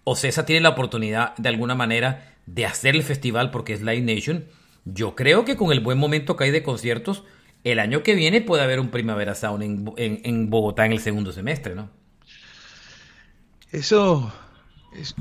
[0.04, 4.46] Ocesa tiene la oportunidad de alguna manera de hacer el festival porque es Live Nation,
[4.86, 7.24] yo creo que con el buen momento que hay de conciertos,
[7.68, 9.62] el año que viene puede haber un Primavera Sound
[9.96, 11.90] en, Bogotá en el segundo semestre, ¿no?
[13.70, 14.32] Eso,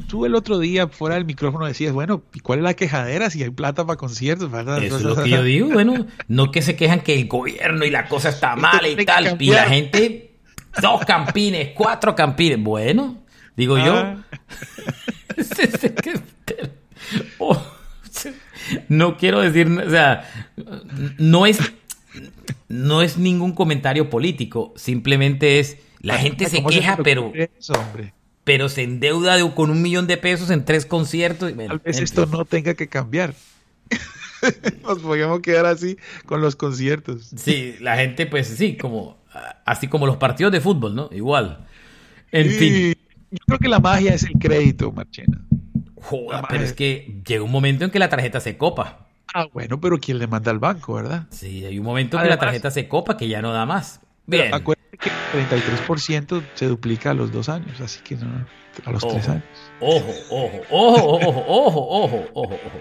[0.08, 3.44] tú el otro día fuera del micrófono decías, bueno, ¿y cuál es la quejadera si
[3.44, 4.50] hay plata para conciertos?
[4.50, 4.82] ¿verdad?
[4.82, 7.90] Eso es lo que yo digo, bueno, no que se quejan que el gobierno y
[7.90, 10.28] la cosa está mal y tal, y la gente
[10.82, 12.62] dos campines, cuatro campines.
[12.62, 13.24] Bueno,
[13.56, 13.96] digo yo.
[13.96, 14.18] Ah.
[17.40, 17.58] Oh,
[18.90, 20.30] no quiero decir, o sea,
[21.18, 21.60] no es,
[22.68, 27.32] no es ningún comentario político, simplemente es, la gente se queja, pero,
[28.44, 31.54] pero se endeuda con un millón de pesos en tres conciertos.
[31.56, 33.34] Tal vez esto no tenga que cambiar.
[34.84, 37.32] Nos podríamos quedar así con los conciertos.
[37.36, 39.18] Sí, la gente, pues sí, como
[39.66, 41.10] así como los partidos de fútbol, ¿no?
[41.12, 41.66] Igual.
[42.32, 42.94] En fin.
[43.30, 45.42] Yo creo que la magia es el crédito, Marchena.
[46.02, 49.07] Joder, pero es que llega un momento en que la tarjeta se copa.
[49.34, 51.28] Ah, bueno, pero ¿quién le manda al banco, verdad?
[51.30, 54.02] Sí, hay un momento en que la tarjeta se copa que ya no da más.
[54.26, 54.54] Bien.
[54.54, 58.46] Acuérdate que el 33% se duplica a los dos años, así que no,
[58.86, 59.44] a los tres años.
[59.80, 62.80] Ojo, ojo, ojo, ojo, ojo, ojo, ojo, ojo.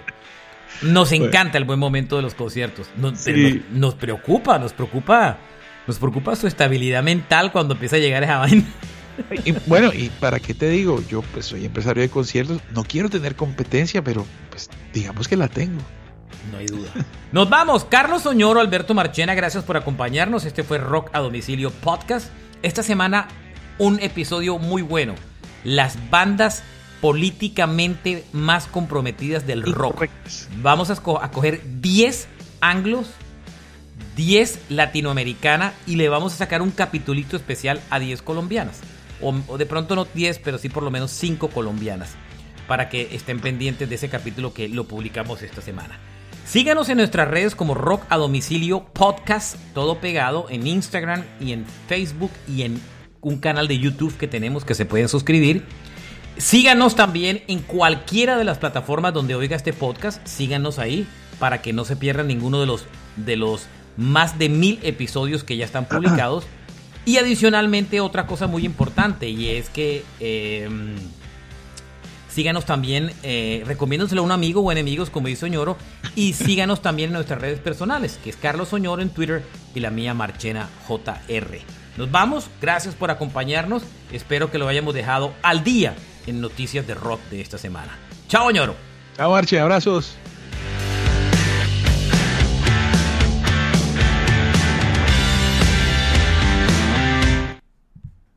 [0.83, 2.91] Nos encanta el buen momento de los conciertos.
[2.97, 3.25] Nos,
[3.73, 5.39] nos preocupa, nos preocupa
[5.87, 8.65] nos preocupa su estabilidad mental cuando empieza a llegar esa vaina.
[9.45, 13.09] Y, bueno, y para qué te digo, yo pues soy empresario de conciertos, no quiero
[13.09, 15.81] tener competencia, pero pues digamos que la tengo.
[16.51, 16.91] No hay duda.
[17.33, 17.85] Nos vamos.
[17.85, 20.45] Carlos Soñoro, Alberto Marchena, gracias por acompañarnos.
[20.45, 22.29] Este fue Rock a Domicilio Podcast.
[22.63, 23.29] Esta semana
[23.79, 25.15] un episodio muy bueno.
[25.65, 26.63] Las bandas
[27.01, 30.09] políticamente más comprometidas del rock.
[30.63, 32.29] Vamos a, a coger 10
[32.61, 33.09] anglos
[34.17, 38.81] 10 latinoamericana y le vamos a sacar un capitulito especial a 10 colombianas.
[39.21, 42.15] O, de pronto no 10, pero sí por lo menos 5 colombianas.
[42.67, 45.99] Para que estén pendientes de ese capítulo que lo publicamos esta semana.
[46.47, 51.67] Síganos en nuestras redes como Rock a Domicilio Podcast, todo pegado en Instagram y en
[51.89, 52.81] Facebook y en
[53.21, 55.65] un canal de YouTube que tenemos que se pueden suscribir.
[56.37, 60.25] Síganos también en cualquiera de las plataformas donde oiga este podcast.
[60.25, 61.09] Síganos ahí
[61.41, 62.87] para que no se pierdan ninguno de los,
[63.17, 63.67] de los
[63.97, 66.45] más de mil episodios que ya están publicados.
[67.05, 70.95] Y adicionalmente otra cosa muy importante y es que em,
[72.37, 75.79] síganos también, eh, recomiéndoselo a un amigo o enemigos como dice Oñoro
[76.15, 79.43] y síganos también en nuestras redes personales, que es Carlos Oñoro en Twitter
[79.75, 81.59] y la mía Marchena JR.
[81.97, 85.95] Nos vamos, gracias por acompañarnos, espero que lo hayamos dejado al día
[86.27, 87.97] en noticias de rock de esta semana.
[88.29, 88.77] Chao Oñoro.
[89.17, 90.19] Chao Marche, abrazos.